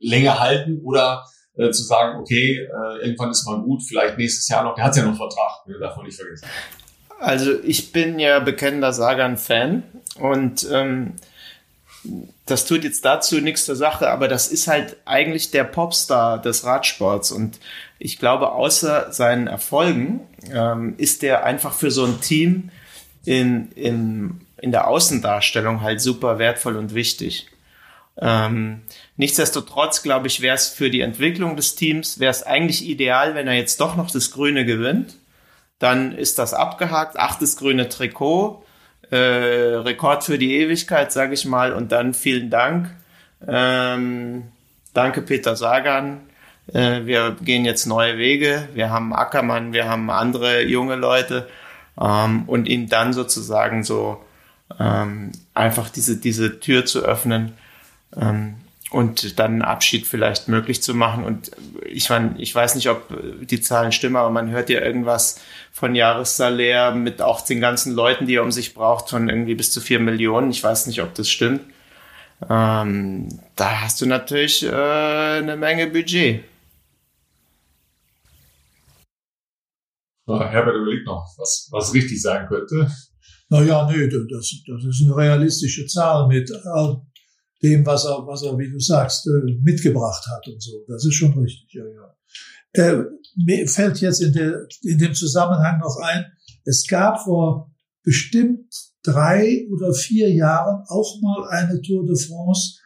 [0.00, 1.24] länger halten oder
[1.56, 4.96] äh, zu sagen, okay, äh, irgendwann ist mal gut, vielleicht nächstes Jahr noch, der hat
[4.96, 6.46] ja noch Vertrag, ne, darf nicht vergessen.
[7.18, 9.82] Also ich bin ja bekennender Sagan-Fan
[10.18, 11.16] und ähm,
[12.46, 16.64] das tut jetzt dazu nichts zur Sache, aber das ist halt eigentlich der Popstar des
[16.64, 17.58] Radsports und
[17.98, 20.20] ich glaube, außer seinen Erfolgen
[20.50, 22.70] ähm, ist der einfach für so ein Team
[23.24, 27.48] in, in, in der Außendarstellung halt super wertvoll und wichtig.
[28.16, 28.82] Ähm,
[29.16, 33.46] nichtsdestotrotz, glaube ich, wäre es für die Entwicklung des Teams, wäre es eigentlich ideal, wenn
[33.46, 35.16] er jetzt doch noch das Grüne gewinnt.
[35.78, 38.64] Dann ist das abgehakt, achtes grüne Trikot
[39.10, 41.72] äh, Rekord für die Ewigkeit, sage ich mal.
[41.72, 42.90] Und dann vielen Dank.
[43.46, 44.44] Ähm,
[44.94, 46.20] danke, Peter Sagan.
[46.72, 48.68] Äh, wir gehen jetzt neue Wege.
[48.74, 51.48] Wir haben Ackermann, wir haben andere junge Leute.
[52.00, 54.22] Ähm, und ihm dann sozusagen so
[54.78, 57.54] ähm, einfach diese, diese Tür zu öffnen.
[58.16, 58.56] Ähm,
[58.90, 61.24] und dann einen Abschied vielleicht möglich zu machen.
[61.24, 61.52] Und
[61.84, 63.08] ich meine, ich weiß nicht, ob
[63.46, 68.26] die Zahlen stimmen, aber man hört ja irgendwas von Jahressalär mit auch den ganzen Leuten,
[68.26, 70.50] die er um sich braucht, von irgendwie bis zu vier Millionen.
[70.50, 71.62] Ich weiß nicht, ob das stimmt.
[72.48, 76.44] Ähm, da hast du natürlich äh, eine Menge Budget.
[80.26, 82.88] Herbert überlegt noch, was, was richtig sein könnte.
[83.48, 86.50] Naja, nee, das, das ist eine realistische Zahl mit
[87.62, 90.84] dem, was er, was er, wie du sagst, äh, mitgebracht hat und so.
[90.88, 92.16] Das ist schon richtig, ja, ja.
[92.72, 93.04] Äh,
[93.36, 96.24] mir fällt jetzt in, der, in dem Zusammenhang noch ein,
[96.64, 102.78] es gab vor bestimmt drei oder vier Jahren auch mal eine Tour de France,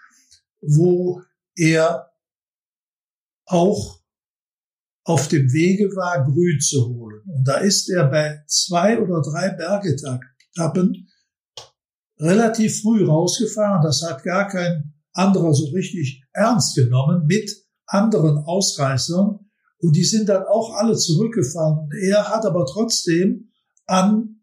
[0.60, 1.20] wo
[1.56, 2.10] er
[3.46, 4.00] auch
[5.04, 7.22] auf dem Wege war, Grün zu holen.
[7.26, 11.03] Und da ist er bei zwei oder drei Bergetappen
[12.18, 13.82] relativ früh rausgefahren.
[13.82, 17.50] Das hat gar kein anderer so richtig ernst genommen mit
[17.86, 19.38] anderen Ausreißern.
[19.78, 21.90] Und die sind dann auch alle zurückgefahren.
[22.02, 23.50] Er hat aber trotzdem
[23.86, 24.40] an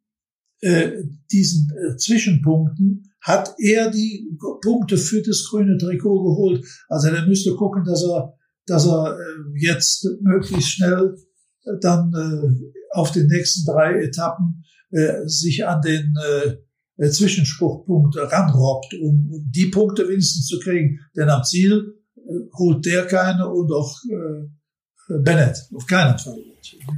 [0.62, 0.92] äh,
[1.32, 6.66] diesen äh, Zwischenpunkten hat er die Punkte für das grüne Trikot geholt.
[6.88, 8.34] Also er müsste gucken, dass er,
[8.66, 11.16] dass er äh, jetzt möglichst schnell
[11.64, 16.58] äh, dann äh, auf den nächsten drei Etappen äh, sich an den äh,
[17.02, 21.00] äh, Zwischenspruchpunkt ranrobbt, um, um die Punkte wenigstens zu kriegen.
[21.16, 22.22] Denn am Ziel äh,
[22.58, 26.38] holt der keine und auch äh, Bennett auf keinen Fall.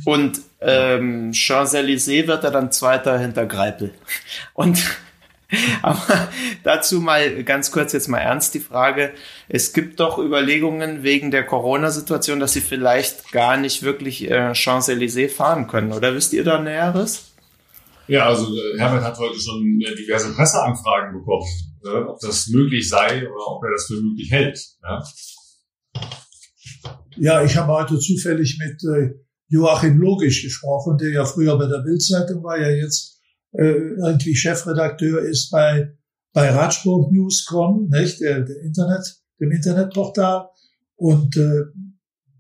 [0.06, 3.92] Und ähm, Champs-Élysées wird er dann Zweiter hinter Greipel.
[4.54, 4.84] Und
[5.82, 6.30] aber
[6.64, 9.12] dazu mal ganz kurz jetzt mal ernst die Frage.
[9.50, 15.30] Es gibt doch Überlegungen wegen der Corona-Situation, dass sie vielleicht gar nicht wirklich äh, Champs-Élysées
[15.30, 15.94] fahren können.
[15.94, 17.33] Oder wisst ihr da Näheres?
[18.08, 21.46] Ja, also äh, Herbert hat heute schon äh, diverse Presseanfragen bekommen,
[21.86, 24.60] äh, ob das möglich sei oder ob er das für möglich hält.
[24.84, 25.04] Ja,
[27.18, 29.14] ja ich habe heute zufällig mit äh,
[29.48, 33.22] Joachim Logisch gesprochen, der ja früher bei der Bildzeitung war, ja jetzt
[33.54, 35.94] äh, irgendwie Chefredakteur ist bei
[36.34, 39.06] bei Radsport News.com, nicht der, der Internet,
[39.40, 40.50] dem Internetportal
[40.96, 41.62] und äh,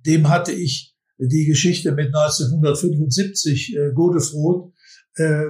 [0.05, 4.72] dem hatte ich die Geschichte mit 1975 äh, Godefroth
[5.15, 5.45] äh,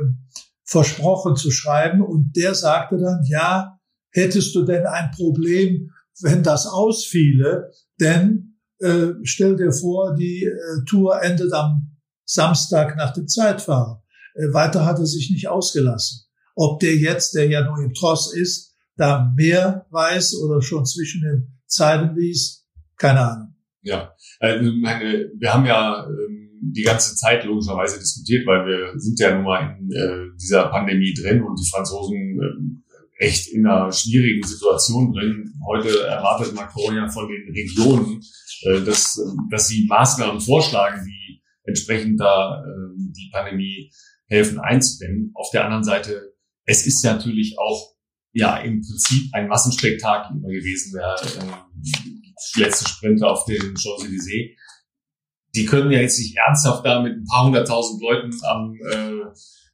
[0.66, 2.02] versprochen zu schreiben.
[2.02, 3.80] Und der sagte dann, ja,
[4.12, 5.92] hättest du denn ein Problem,
[6.22, 7.72] wenn das ausfiele?
[8.00, 14.00] Denn äh, stell dir vor, die äh, Tour endet am Samstag nach dem Zeitfahren.
[14.36, 16.26] Äh, weiter hat er sich nicht ausgelassen.
[16.56, 21.22] Ob der jetzt, der ja nur im Tross ist, da mehr weiß oder schon zwischen
[21.22, 23.56] den Zeilen liest, keine Ahnung.
[23.82, 29.20] Ja, äh, meine, wir haben ja ähm die ganze Zeit logischerweise diskutiert, weil wir sind
[29.20, 33.92] ja nun mal in äh, dieser Pandemie drin und die Franzosen äh, echt in einer
[33.92, 35.54] schwierigen Situation drin.
[35.68, 38.22] Heute erwartet Macron ja von den Regionen,
[38.64, 39.20] äh, dass,
[39.52, 43.92] dass sie Maßnahmen vorschlagen, die entsprechend da äh, die Pandemie
[44.28, 45.32] helfen einzudämmen.
[45.36, 46.34] Auf der anderen Seite,
[46.66, 47.94] es ist ja natürlich auch
[48.32, 54.56] ja im Prinzip ein Massenspektakel immer gewesen, der äh, letzte Sprinter auf den Champs-Élysées
[55.56, 59.22] die können ja jetzt nicht ernsthaft da mit ein paar hunderttausend Leuten am, äh,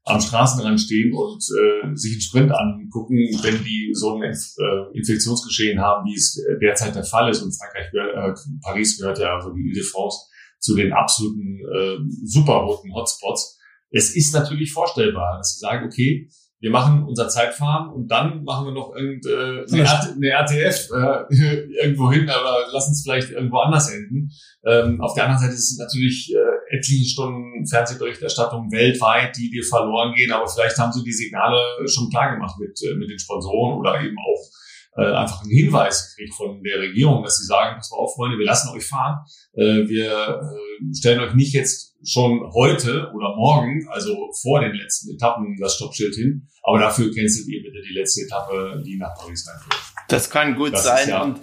[0.05, 4.97] am Straßenrand stehen und äh, sich einen Sprint angucken, wenn die so ein Inf äh,
[4.97, 7.41] Infektionsgeschehen haben, wie es derzeit der Fall ist.
[7.41, 10.17] Und Frankreich, äh, Paris gehört ja, also die Ile-de-France
[10.59, 13.57] zu den absoluten äh, super roten Hotspots.
[13.91, 16.29] Es ist natürlich vorstellbar, dass sie sagen, okay,
[16.61, 21.33] wir machen unser Zeitfahren und dann machen wir noch irgendeine äh, eine RTF äh,
[21.81, 24.29] irgendwo hin, aber lass uns vielleicht irgendwo anders enden.
[24.65, 30.13] Ähm, auf der anderen Seite sind natürlich äh, etliche Stunden Fernsehberichterstattung weltweit, die dir verloren
[30.15, 33.79] gehen, aber vielleicht haben sie die Signale schon klar gemacht mit, äh, mit den Sponsoren
[33.79, 34.49] oder eben auch
[34.97, 38.37] äh, einfach einen Hinweis gekriegt von der Regierung, dass sie sagen, pass mal auf, Freunde,
[38.37, 39.19] wir lassen euch fahren.
[39.53, 45.13] Äh, wir äh, stellen euch nicht jetzt schon heute oder morgen, also vor den letzten
[45.13, 49.47] Etappen, das Stoppschild hin, aber dafür cancelt ihr bitte die letzte Etappe, die nach Paris
[49.47, 49.75] reinführt.
[50.07, 51.09] Das kann gut Das sein.
[51.09, 51.39] ja- und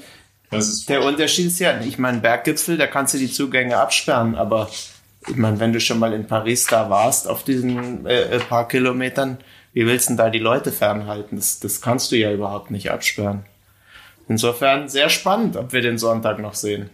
[0.88, 4.70] der Unterschied ist ja, ich meine, Berggipfel, da kannst du die Zugänge absperren, aber
[5.28, 8.68] ich meine, wenn du schon mal in Paris da warst, auf diesen äh, äh, paar
[8.68, 9.38] Kilometern,
[9.72, 11.36] wie willst du denn da die Leute fernhalten?
[11.36, 13.44] Das, das kannst du ja überhaupt nicht absperren.
[14.28, 16.90] Insofern sehr spannend, ob wir den Sonntag noch sehen.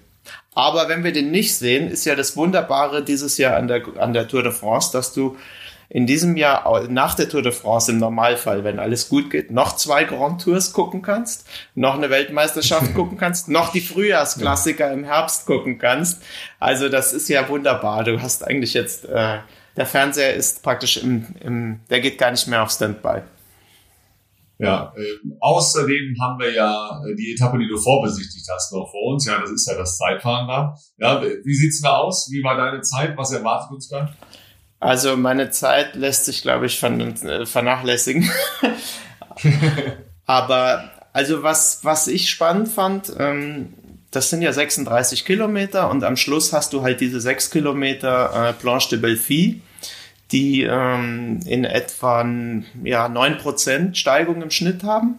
[0.54, 4.12] Aber wenn wir den nicht sehen, ist ja das Wunderbare dieses Jahr an der, an
[4.12, 5.36] der Tour de France, dass du
[5.88, 9.76] in diesem Jahr nach der Tour de France im Normalfall, wenn alles gut geht, noch
[9.76, 15.44] zwei Grand Tours gucken kannst, noch eine Weltmeisterschaft gucken kannst, noch die Frühjahrsklassiker im Herbst
[15.44, 16.22] gucken kannst.
[16.58, 18.04] Also das ist ja wunderbar.
[18.04, 19.38] Du hast eigentlich jetzt, äh,
[19.76, 23.20] der Fernseher ist praktisch im, im, der geht gar nicht mehr auf Standby.
[24.58, 29.12] Ja, ähm, außerdem haben wir ja äh, die Etappe, die du vorbesichtigt hast, noch vor
[29.12, 29.26] uns.
[29.26, 30.76] Ja, das ist ja das Zeitfahren da.
[30.98, 32.28] Ja, wie sieht's da aus?
[32.30, 33.16] Wie war deine Zeit?
[33.16, 34.14] Was erwartet uns da?
[34.78, 38.28] Also meine Zeit lässt sich, glaube ich, äh, vernachlässigen.
[40.26, 43.74] Aber also was, was ich spannend fand, ähm,
[44.10, 48.52] das sind ja 36 Kilometer und am Schluss hast du halt diese 6 Kilometer äh,
[48.52, 49.62] Planche de Belfi,
[50.32, 52.22] die ähm, in etwa
[52.82, 55.18] ja, 9% Steigung im Schnitt haben.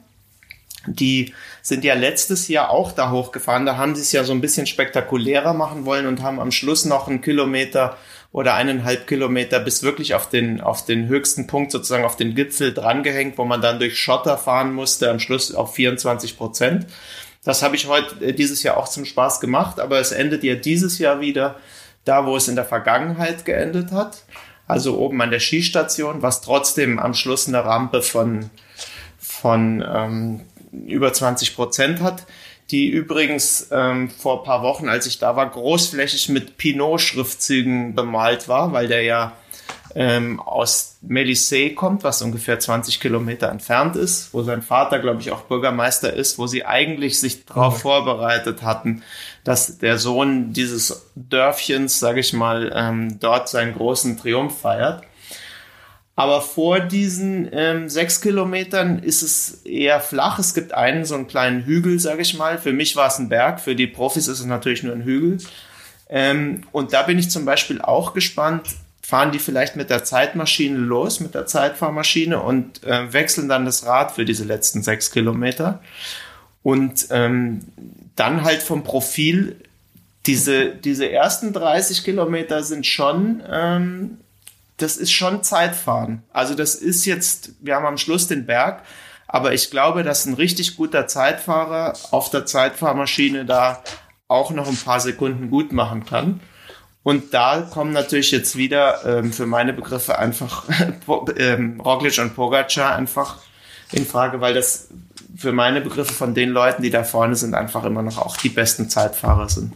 [0.85, 3.65] Die sind ja letztes Jahr auch da hochgefahren.
[3.65, 6.83] Da haben sie es ja so ein bisschen spektakulärer machen wollen und haben am Schluss
[6.83, 7.97] noch einen Kilometer
[8.33, 12.73] oder eineinhalb Kilometer bis wirklich auf den, auf den höchsten Punkt, sozusagen auf den Gipfel
[12.73, 16.87] drangehängt, wo man dann durch Schotter fahren musste, am Schluss auf 24 Prozent.
[17.43, 20.55] Das habe ich heute äh, dieses Jahr auch zum Spaß gemacht, aber es endet ja
[20.55, 21.55] dieses Jahr wieder
[22.05, 24.23] da, wo es in der Vergangenheit geendet hat.
[24.67, 28.49] Also oben an der Skistation, was trotzdem am Schluss eine Rampe von,
[29.19, 30.41] von ähm,
[30.87, 32.25] über 20 Prozent hat,
[32.71, 38.47] die übrigens ähm, vor ein paar Wochen, als ich da war, großflächig mit Pinot-Schriftzügen bemalt
[38.47, 39.33] war, weil der ja
[39.95, 45.31] ähm, aus Melissey kommt, was ungefähr 20 Kilometer entfernt ist, wo sein Vater, glaube ich,
[45.31, 49.03] auch Bürgermeister ist, wo sie eigentlich sich darauf vorbereitet hatten,
[49.43, 55.03] dass der Sohn dieses Dörfchens, sage ich mal, ähm, dort seinen großen Triumph feiert.
[56.15, 60.37] Aber vor diesen ähm, sechs Kilometern ist es eher flach.
[60.37, 62.59] Es gibt einen so einen kleinen Hügel, sage ich mal.
[62.59, 65.39] Für mich war es ein Berg, für die Profis ist es natürlich nur ein Hügel.
[66.09, 68.67] Ähm, und da bin ich zum Beispiel auch gespannt,
[69.01, 73.85] fahren die vielleicht mit der Zeitmaschine los, mit der Zeitfahrmaschine und äh, wechseln dann das
[73.85, 75.81] Rad für diese letzten sechs Kilometer.
[76.63, 77.61] Und ähm,
[78.15, 79.57] dann halt vom Profil,
[80.25, 84.17] diese, diese ersten 30 Kilometer sind schon ähm,
[84.77, 86.23] das ist schon Zeitfahren.
[86.31, 88.83] Also das ist jetzt, wir haben am Schluss den Berg,
[89.27, 93.83] aber ich glaube, dass ein richtig guter Zeitfahrer auf der Zeitfahrmaschine da
[94.27, 96.39] auch noch ein paar Sekunden gut machen kann.
[97.03, 100.65] Und da kommen natürlich jetzt wieder ähm, für meine Begriffe einfach
[101.37, 103.39] ähm, Roglic und Pogacar einfach
[103.91, 104.87] in Frage, weil das
[105.35, 108.49] für meine Begriffe von den Leuten, die da vorne sind, einfach immer noch auch die
[108.49, 109.73] besten Zeitfahrer sind.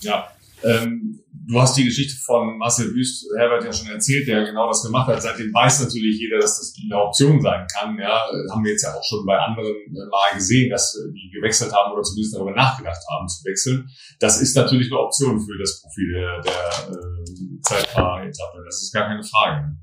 [0.00, 0.28] Ja,
[0.62, 4.82] ähm, du hast die Geschichte von Marcel Wüst, Herbert ja schon erzählt, der genau das
[4.82, 5.22] gemacht hat.
[5.22, 7.98] Seitdem weiß natürlich jeder, dass das eine Option sein kann.
[7.98, 11.72] Ja, haben wir jetzt ja auch schon bei anderen äh, mal gesehen, dass die gewechselt
[11.72, 13.88] haben oder zumindest darüber nachgedacht haben zu wechseln.
[14.20, 18.62] Das ist natürlich eine Option für das Profil der, der äh, Zeitfahretappe.
[18.64, 19.76] Das ist gar keine Frage.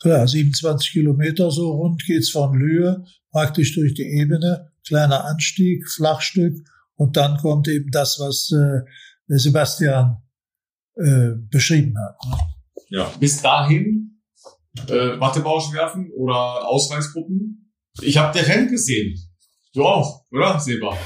[0.00, 6.56] Klar, 27 Kilometer so rund geht's von Lühe praktisch durch die Ebene, kleiner Anstieg, Flachstück
[6.96, 8.80] und dann kommt eben das, was äh,
[9.26, 10.22] Sebastian
[10.96, 12.16] äh, beschrieben hat.
[12.28, 12.38] Ne?
[12.88, 14.22] Ja, bis dahin
[14.88, 17.72] äh, Wattebausch werfen oder Ausreißgruppen.
[18.00, 19.18] Ich habe der Rent gesehen.
[19.74, 20.96] Du auch, oder, Seba?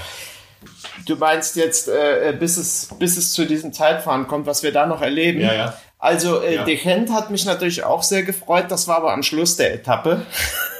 [1.06, 4.86] Du meinst jetzt, äh, bis, es, bis es zu diesem Zeitfahren kommt, was wir da
[4.86, 5.40] noch erleben?
[5.40, 5.78] Ja, ja.
[6.04, 6.64] Also, äh, Ja.
[6.64, 8.66] De Gent hat mich natürlich auch sehr gefreut.
[8.68, 10.26] Das war aber am Schluss der Etappe.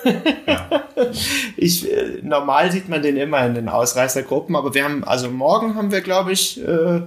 [0.04, 0.84] ja.
[1.56, 5.76] Ich, äh, normal sieht man den immer in den Ausreißergruppen, aber wir haben, also morgen
[5.76, 7.00] haben wir, glaube ich, äh,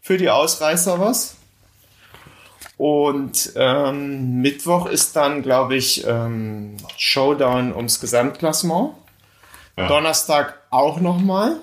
[0.00, 1.36] für die Ausreißer was.
[2.76, 8.92] Und ähm, Mittwoch ist dann, glaube ich, ähm, Showdown ums Gesamtklassement.
[9.76, 9.88] Ja.
[9.88, 11.56] Donnerstag auch nochmal.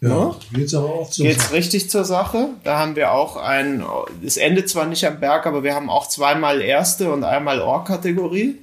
[0.00, 1.54] Ja, geht's aber auch zur geht's Sache.
[1.54, 2.48] richtig zur Sache.
[2.64, 3.84] Da haben wir auch ein,
[4.24, 8.58] es endet zwar nicht am Berg, aber wir haben auch zweimal erste und einmal Or-Kategorie.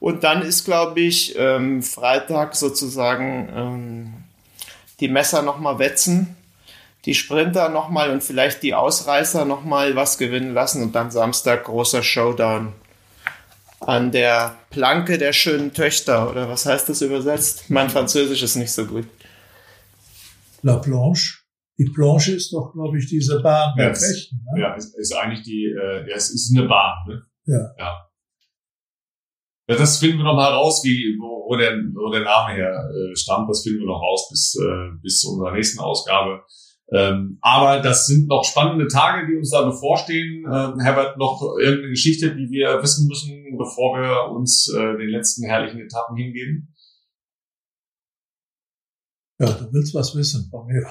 [0.00, 4.14] Und dann ist, glaube ich, ähm, Freitag sozusagen ähm,
[5.00, 6.36] die Messer nochmal wetzen,
[7.04, 12.02] die Sprinter nochmal und vielleicht die Ausreißer nochmal was gewinnen lassen und dann Samstag großer
[12.02, 12.72] Showdown
[13.80, 16.30] an der Planke der schönen Töchter.
[16.30, 17.64] Oder was heißt das übersetzt?
[17.68, 19.06] Mein Französisch ist nicht so gut.
[20.66, 21.44] La Planche.
[21.78, 24.40] Die Planche ist doch, glaube ich, diese Bahn ja, der Fechten.
[24.52, 24.62] Ne?
[24.62, 27.06] Ja, ist, ist eigentlich die, äh, ja, es ist eine Bahn.
[27.06, 27.22] Ne?
[27.46, 27.74] Ja.
[27.78, 28.02] ja.
[29.68, 32.72] Ja, das finden wir noch mal raus, wie, wo, wo, der, wo der Name her
[32.72, 33.48] äh, stammt.
[33.48, 36.42] Das finden wir noch raus bis, äh, bis zu unserer nächsten Ausgabe.
[36.92, 40.44] Ähm, aber das sind noch spannende Tage, die uns da bevorstehen.
[40.46, 45.44] Ähm, Herbert, noch irgendeine Geschichte, die wir wissen müssen, bevor wir uns äh, den letzten
[45.46, 46.74] herrlichen Etappen hingeben?
[49.38, 50.86] Ja, du willst was wissen von mir.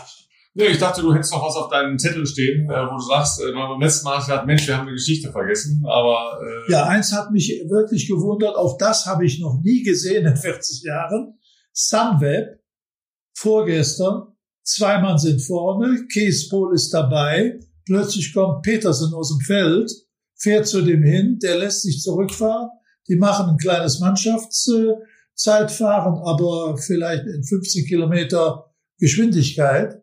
[0.58, 3.42] Nee, ich dachte, du hättest noch was auf deinem Zettel stehen, äh, wo du sagst,
[3.42, 6.40] äh, beim letzten Mal hast du gesagt, Mensch, wir haben eine Geschichte vergessen, aber...
[6.42, 10.38] Äh ja, eins hat mich wirklich gewundert, auch das habe ich noch nie gesehen in
[10.38, 11.38] 40 Jahren.
[11.74, 12.62] Sunweb,
[13.34, 14.28] vorgestern,
[14.64, 19.92] zwei Mann sind vorne, Keespol ist dabei, plötzlich kommt Petersen aus dem Feld,
[20.38, 22.70] fährt zu dem hin, der lässt sich zurückfahren,
[23.10, 24.00] die machen ein kleines
[25.36, 30.02] Mannschaftszeitfahren, aber vielleicht in 15 Kilometer Geschwindigkeit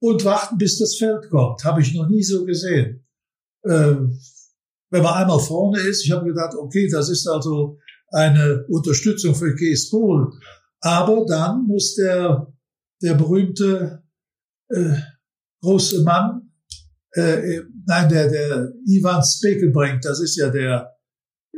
[0.00, 1.64] und warten, bis das Feld kommt.
[1.64, 3.04] Habe ich noch nie so gesehen.
[3.64, 4.18] Ähm,
[4.90, 7.78] wenn man einmal vorne ist, ich habe gedacht, okay, das ist also
[8.10, 10.32] eine Unterstützung für Kees Pohl.
[10.80, 12.52] Aber dann muss der,
[13.02, 14.02] der berühmte
[14.68, 14.94] äh,
[15.62, 16.52] große Mann,
[17.12, 20.97] äh, nein, der, der Ivan Spekelbrink, das ist ja der,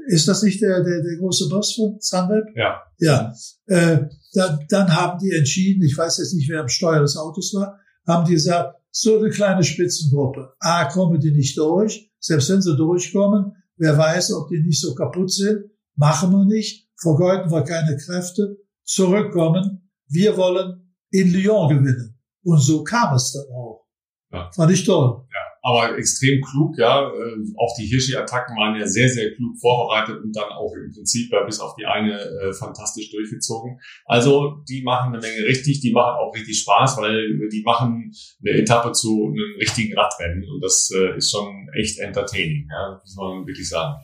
[0.09, 2.44] ist das nicht der, der, der große Boss von Sunweb?
[2.55, 2.82] Ja.
[2.98, 3.32] Ja.
[3.66, 7.55] Äh, dann, dann haben die entschieden, ich weiß jetzt nicht, wer am Steuer des Autos
[7.55, 10.53] war, haben die gesagt, so eine kleine Spitzengruppe.
[10.59, 12.11] A, kommen die nicht durch.
[12.18, 15.64] Selbst wenn sie durchkommen, wer weiß, ob die nicht so kaputt sind.
[15.96, 16.88] Machen wir nicht.
[16.96, 18.57] Vergeuden wir keine Kräfte.
[18.84, 19.90] Zurückkommen.
[20.09, 22.18] Wir wollen in Lyon gewinnen.
[22.42, 23.86] Und so kam es dann auch.
[24.32, 24.51] Ja.
[24.53, 25.24] Fand ich toll.
[25.32, 27.08] Ja aber extrem klug, ja.
[27.08, 31.32] Äh, auch die Hirschi-Attacken waren ja sehr, sehr klug vorbereitet und dann auch im Prinzip
[31.32, 33.78] ja, bis auf die eine äh, fantastisch durchgezogen.
[34.06, 38.58] Also die machen eine Menge richtig, die machen auch richtig Spaß, weil die machen eine
[38.58, 43.46] Etappe zu einem richtigen Radrennen und das äh, ist schon echt entertaining, ja, muss man
[43.46, 44.00] wirklich sagen.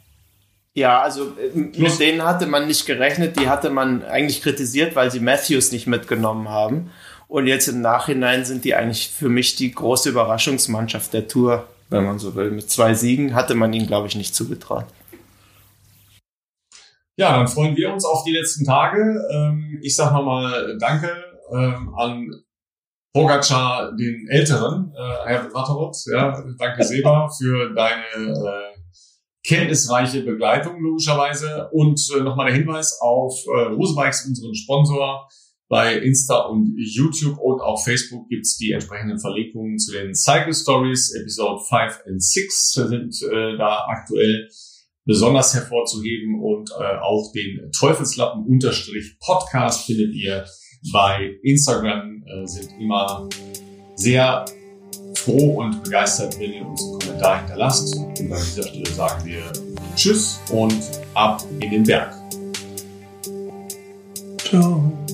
[0.77, 5.11] Ja, also äh, mit denen hatte man nicht gerechnet, die hatte man eigentlich kritisiert, weil
[5.11, 6.91] sie Matthews nicht mitgenommen haben.
[7.29, 12.05] Und jetzt im Nachhinein sind die eigentlich für mich die große Überraschungsmannschaft der Tour, wenn
[12.05, 12.51] man so will.
[12.51, 14.87] Mit zwei Siegen hatte man ihnen, glaube ich, nicht zugetraut.
[17.19, 19.27] Ja, dann freuen wir uns auf die letzten Tage.
[19.33, 21.11] Ähm, ich sage nochmal Danke
[21.51, 22.31] ähm, an
[23.15, 26.07] Pogacar, den Älteren, äh, Herbert Watterotz.
[26.13, 28.79] Ja, danke Seba für deine äh,
[29.47, 31.71] kenntnisreiche Begleitung logischerweise.
[31.73, 35.27] Und äh, nochmal der Hinweis auf Rosebikes, unseren Sponsor.
[35.69, 41.13] Bei Insta und YouTube und auch Facebook gibt's die entsprechenden Verlinkungen zu den Cycle Stories.
[41.15, 44.49] Episode 5 und 6 sind äh, da aktuell
[45.05, 50.45] besonders hervorzuheben und äh, auch den Teufelslappen-Podcast findet ihr
[50.93, 52.25] bei Instagram.
[52.27, 53.29] Äh, sind immer
[53.97, 54.45] sehr
[55.15, 57.97] froh und begeistert, wenn ihr uns einen Kommentar hinterlasst.
[57.97, 59.43] Und an dieser Stelle sagen wir
[59.97, 60.79] Tschüss und
[61.15, 62.15] ab in den Berg.
[64.39, 65.06] Ciao.